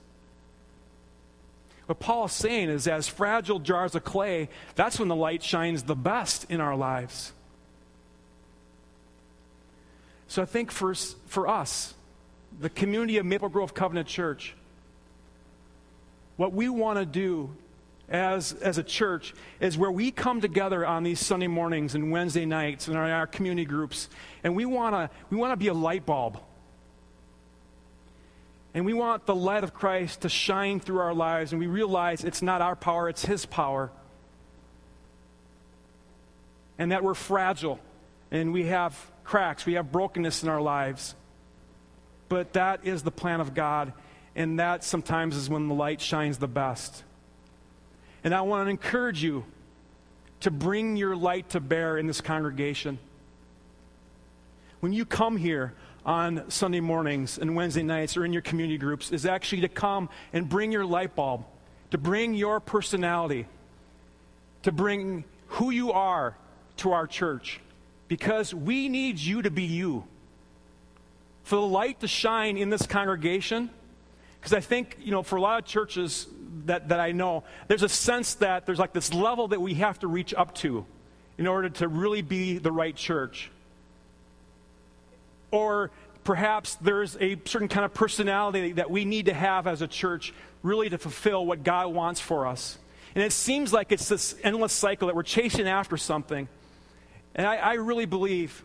What 1.87 1.99
Paul 1.99 2.25
is 2.25 2.31
saying 2.31 2.69
is, 2.69 2.87
as 2.87 3.07
fragile 3.07 3.59
jars 3.59 3.95
of 3.95 4.03
clay, 4.03 4.49
that's 4.75 4.99
when 4.99 5.07
the 5.09 5.15
light 5.15 5.43
shines 5.43 5.83
the 5.83 5.95
best 5.95 6.49
in 6.49 6.61
our 6.61 6.75
lives. 6.75 7.33
So 10.27 10.41
I 10.41 10.45
think 10.45 10.71
for, 10.71 10.93
for 11.27 11.47
us, 11.47 11.93
the 12.59 12.69
community 12.69 13.17
of 13.17 13.25
Maple 13.25 13.49
Grove 13.49 13.73
Covenant 13.73 14.07
Church, 14.07 14.55
what 16.37 16.53
we 16.53 16.69
want 16.69 16.99
to 16.99 17.05
do 17.05 17.55
as, 18.13 18.53
as 18.53 18.77
a 18.77 18.83
church 18.83 19.33
is 19.59 19.75
where 19.75 19.91
we 19.91 20.11
come 20.11 20.39
together 20.39 20.85
on 20.85 21.01
these 21.01 21.19
Sunday 21.19 21.47
mornings 21.47 21.95
and 21.95 22.11
Wednesday 22.11 22.45
nights 22.45 22.87
and 22.87 22.95
our, 22.95 23.11
our 23.11 23.27
community 23.27 23.65
groups, 23.65 24.07
and 24.43 24.55
we 24.55 24.65
want 24.65 24.93
to 24.93 25.09
we 25.31 25.37
want 25.37 25.51
to 25.51 25.57
be 25.57 25.67
a 25.67 25.73
light 25.73 26.05
bulb. 26.05 26.39
And 28.75 28.85
we 28.85 28.93
want 28.93 29.25
the 29.27 29.35
light 29.35 29.63
of 29.63 29.73
Christ 29.73 30.21
to 30.21 30.29
shine 30.29 30.79
through 30.79 30.99
our 30.99 31.13
lives, 31.13 31.51
and 31.51 31.59
we 31.59 31.67
realize 31.67 32.23
it's 32.23 32.41
not 32.41 32.61
our 32.61 32.75
power, 32.75 33.09
it's 33.09 33.25
His 33.25 33.45
power. 33.45 33.91
And 36.77 36.91
that 36.91 37.03
we're 37.03 37.13
fragile, 37.13 37.79
and 38.31 38.53
we 38.53 38.65
have 38.67 38.97
cracks, 39.23 39.65
we 39.65 39.73
have 39.73 39.91
brokenness 39.91 40.43
in 40.43 40.49
our 40.49 40.61
lives. 40.61 41.15
But 42.29 42.53
that 42.53 42.85
is 42.85 43.03
the 43.03 43.11
plan 43.11 43.41
of 43.41 43.53
God, 43.53 43.93
and 44.35 44.59
that 44.59 44.83
sometimes 44.83 45.35
is 45.35 45.49
when 45.49 45.67
the 45.67 45.75
light 45.75 46.01
shines 46.01 46.39
the 46.39 46.47
best. 46.47 47.03
And 48.23 48.33
I 48.33 48.41
want 48.41 48.65
to 48.65 48.69
encourage 48.69 49.21
you 49.21 49.43
to 50.41 50.51
bring 50.51 50.95
your 50.95 51.15
light 51.15 51.49
to 51.49 51.59
bear 51.59 51.97
in 51.97 52.07
this 52.07 52.21
congregation. 52.21 52.99
When 54.79 54.93
you 54.93 55.05
come 55.05 55.37
here 55.37 55.73
on 56.05 56.49
Sunday 56.49 56.81
mornings 56.81 57.37
and 57.37 57.55
Wednesday 57.55 57.83
nights 57.83 58.17
or 58.17 58.25
in 58.25 58.33
your 58.33 58.41
community 58.41 58.77
groups, 58.77 59.11
is 59.11 59.25
actually 59.25 59.61
to 59.61 59.69
come 59.69 60.09
and 60.33 60.47
bring 60.47 60.71
your 60.71 60.85
light 60.85 61.15
bulb, 61.15 61.45
to 61.91 61.97
bring 61.97 62.33
your 62.33 62.59
personality, 62.59 63.45
to 64.63 64.71
bring 64.71 65.23
who 65.47 65.69
you 65.69 65.91
are 65.91 66.35
to 66.77 66.91
our 66.91 67.07
church 67.07 67.59
because 68.07 68.53
we 68.53 68.89
need 68.89 69.17
you 69.19 69.41
to 69.41 69.49
be 69.49 69.63
you. 69.63 70.03
For 71.43 71.55
the 71.55 71.61
light 71.61 71.99
to 72.01 72.07
shine 72.07 72.57
in 72.57 72.69
this 72.69 72.85
congregation, 72.85 73.69
because 74.39 74.53
I 74.53 74.59
think, 74.59 74.97
you 74.99 75.11
know, 75.11 75.23
for 75.23 75.35
a 75.35 75.41
lot 75.41 75.59
of 75.59 75.65
churches 75.65 76.27
that, 76.65 76.89
that 76.89 76.99
I 76.99 77.11
know, 77.11 77.43
there's 77.67 77.83
a 77.83 77.89
sense 77.89 78.35
that 78.35 78.65
there's 78.65 78.79
like 78.79 78.93
this 78.93 79.13
level 79.13 79.49
that 79.49 79.61
we 79.61 79.75
have 79.75 79.99
to 79.99 80.07
reach 80.07 80.33
up 80.33 80.55
to 80.55 80.85
in 81.37 81.47
order 81.47 81.69
to 81.69 81.87
really 81.87 82.21
be 82.21 82.57
the 82.57 82.71
right 82.71 82.95
church. 82.95 83.51
Or 85.51 85.91
perhaps 86.23 86.75
there's 86.75 87.17
a 87.19 87.37
certain 87.45 87.67
kind 87.67 87.85
of 87.85 87.93
personality 87.93 88.73
that 88.73 88.89
we 88.89 89.05
need 89.05 89.25
to 89.25 89.33
have 89.33 89.67
as 89.67 89.81
a 89.81 89.87
church 89.87 90.33
really 90.61 90.89
to 90.89 90.97
fulfill 90.97 91.45
what 91.45 91.63
God 91.63 91.93
wants 91.93 92.19
for 92.19 92.47
us. 92.47 92.77
And 93.15 93.23
it 93.23 93.31
seems 93.31 93.71
like 93.71 93.91
it's 93.91 94.09
this 94.09 94.35
endless 94.43 94.73
cycle 94.73 95.07
that 95.07 95.15
we're 95.15 95.23
chasing 95.23 95.67
after 95.67 95.97
something. 95.97 96.47
And 97.35 97.45
I, 97.45 97.57
I 97.57 97.73
really 97.73 98.05
believe, 98.05 98.63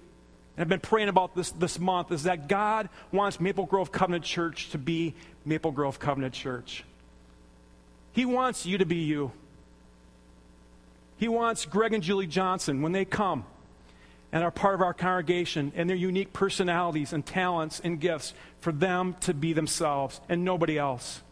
and 0.56 0.62
I've 0.62 0.68
been 0.68 0.80
praying 0.80 1.08
about 1.08 1.34
this 1.34 1.50
this 1.50 1.78
month, 1.78 2.12
is 2.12 2.22
that 2.22 2.48
God 2.48 2.88
wants 3.12 3.40
Maple 3.40 3.66
Grove 3.66 3.92
Covenant 3.92 4.24
Church 4.24 4.70
to 4.70 4.78
be 4.78 5.14
Maple 5.44 5.72
Grove 5.72 5.98
Covenant 5.98 6.34
Church. 6.34 6.84
He 8.18 8.24
wants 8.24 8.66
you 8.66 8.78
to 8.78 8.84
be 8.84 8.96
you. 8.96 9.30
He 11.18 11.28
wants 11.28 11.66
Greg 11.66 11.94
and 11.94 12.02
Julie 12.02 12.26
Johnson, 12.26 12.82
when 12.82 12.90
they 12.90 13.04
come 13.04 13.44
and 14.32 14.42
are 14.42 14.50
part 14.50 14.74
of 14.74 14.80
our 14.80 14.92
congregation 14.92 15.70
and 15.76 15.88
their 15.88 15.96
unique 15.96 16.32
personalities 16.32 17.12
and 17.12 17.24
talents 17.24 17.80
and 17.84 18.00
gifts, 18.00 18.34
for 18.58 18.72
them 18.72 19.14
to 19.20 19.32
be 19.32 19.52
themselves 19.52 20.20
and 20.28 20.44
nobody 20.44 20.76
else. 20.76 21.22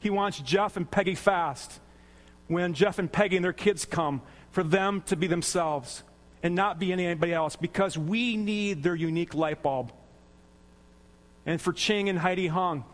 He 0.00 0.10
wants 0.10 0.38
Jeff 0.38 0.76
and 0.76 0.90
Peggy 0.90 1.14
Fast, 1.14 1.80
when 2.48 2.74
Jeff 2.74 2.98
and 2.98 3.10
Peggy 3.10 3.36
and 3.36 3.44
their 3.44 3.54
kids 3.54 3.86
come, 3.86 4.20
for 4.50 4.62
them 4.62 5.00
to 5.06 5.16
be 5.16 5.28
themselves 5.28 6.02
and 6.42 6.54
not 6.54 6.78
be 6.78 6.92
anybody 6.92 7.32
else 7.32 7.56
because 7.56 7.96
we 7.96 8.36
need 8.36 8.82
their 8.82 8.94
unique 8.94 9.32
light 9.32 9.62
bulb. 9.62 9.92
And 11.46 11.58
for 11.58 11.72
Ching 11.72 12.10
and 12.10 12.18
Heidi 12.18 12.48
Hung, 12.48 12.84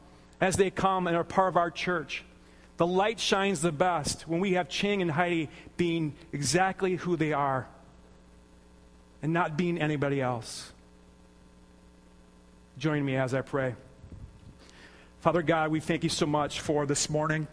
as 0.41 0.55
they 0.55 0.71
come 0.71 1.09
and 1.09 1.17
are 1.17 1.25
part 1.25 1.49
of 1.49 1.57
our 1.57 1.73
church, 1.73 2.23
the 2.79 2.87
light 2.87 3.21
shines 3.21 3.61
the 3.61 3.73
best 3.73 4.27
when 4.29 4.41
we 4.41 4.53
have 4.53 4.69
Ching 4.69 5.03
and 5.03 5.11
Heidi 5.11 5.51
being 5.77 6.15
exactly 6.33 6.95
who 6.95 7.17
they 7.17 7.33
are 7.33 7.69
and 9.21 9.33
not 9.33 9.57
being 9.57 9.79
anybody 9.79 10.21
else. 10.21 10.73
Join 12.79 13.05
me 13.05 13.17
as 13.17 13.35
I 13.35 13.41
pray. 13.41 13.75
Father 15.21 15.43
God, 15.43 15.73
we 15.73 15.81
thank 15.81 16.05
you 16.05 16.09
so 16.09 16.25
much 16.25 16.61
for 16.61 16.87
this 16.87 17.11
morning. 17.11 17.49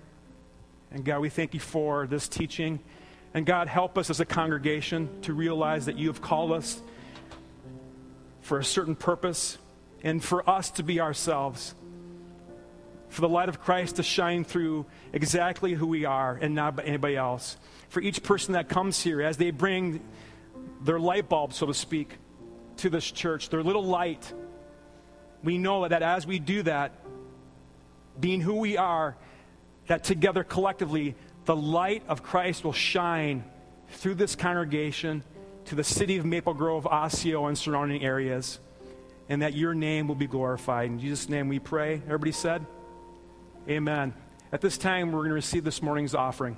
And 0.91 1.03
God, 1.03 1.19
we 1.19 1.29
thank 1.29 1.55
you 1.55 1.59
for 1.59 2.05
this 2.05 2.27
teaching. 2.27 2.79
And 3.33 3.47
God, 3.47 3.67
help 3.67 3.97
us 3.97 4.11
as 4.11 4.19
a 4.19 4.25
congregation 4.25 5.09
to 5.23 5.33
realize 5.33 5.88
that 5.88 5.97
you 5.97 6.07
have 6.07 6.21
called 6.21 6.51
us 6.51 6.79
for 8.41 8.59
a 8.59 8.63
certain 8.63 8.95
purpose 8.95 9.57
and 10.03 10.23
for 10.23 10.47
us 10.47 10.69
to 10.69 10.83
be 10.83 11.01
ourselves 11.01 11.73
for 13.15 13.21
the 13.21 13.30
light 13.30 13.47
of 13.47 13.62
Christ 13.62 13.95
to 13.95 14.04
shine 14.04 14.43
through 14.43 14.86
exactly 15.13 15.73
who 15.73 15.88
we 15.88 16.04
are 16.04 16.38
and 16.41 16.54
not 16.54 16.78
anybody 16.84 17.15
else. 17.15 17.56
For 17.88 18.01
each 18.01 18.21
person 18.21 18.56
that 18.56 18.67
comes 18.67 19.01
here, 19.01 19.21
as 19.21 19.38
they 19.38 19.51
bring 19.51 20.01
their 20.82 20.99
light 20.99 21.30
bulb, 21.30 21.54
so 21.54 21.65
to 21.65 21.73
speak, 21.73 22.17
to 22.78 22.89
this 22.89 23.10
church, 23.10 23.47
their 23.47 23.63
little 23.63 23.86
light, 23.86 24.34
we 25.45 25.58
know 25.58 25.88
that 25.88 26.01
as 26.01 26.28
we 26.28 26.39
do 26.39 26.63
that, 26.63 26.91
being 28.19 28.41
who 28.41 28.56
we 28.56 28.75
are, 28.75 29.15
that 29.88 30.04
together 30.04 30.43
collectively, 30.43 31.15
the 31.45 31.56
light 31.56 32.04
of 32.10 32.21
Christ 32.21 32.65
will 32.65 32.73
shine 32.73 33.45
through 33.91 34.15
this 34.15 34.36
congregation 34.36 35.23
to 35.65 35.75
the 35.75 35.86
city 35.86 36.17
of 36.17 36.25
Maple 36.25 36.54
Grove, 36.54 36.86
Osseo, 36.86 37.45
and 37.45 37.58
surrounding 37.58 38.04
areas, 38.04 38.60
and 39.30 39.41
that 39.41 39.54
your 39.54 39.73
name 39.73 40.10
will 40.10 40.15
be 40.15 40.28
glorified. 40.28 40.89
In 40.89 40.99
Jesus' 40.99 41.30
name 41.30 41.47
we 41.47 41.60
pray. 41.60 42.01
Everybody 42.08 42.34
said, 42.34 42.65
Amen. 43.67 44.13
At 44.51 44.62
this 44.62 44.78
time, 44.78 45.12
we're 45.12 45.21
going 45.21 45.30
to 45.30 45.36
receive 45.36 45.63
this 45.63 45.82
morning's 45.82 46.13
offering. 46.13 46.54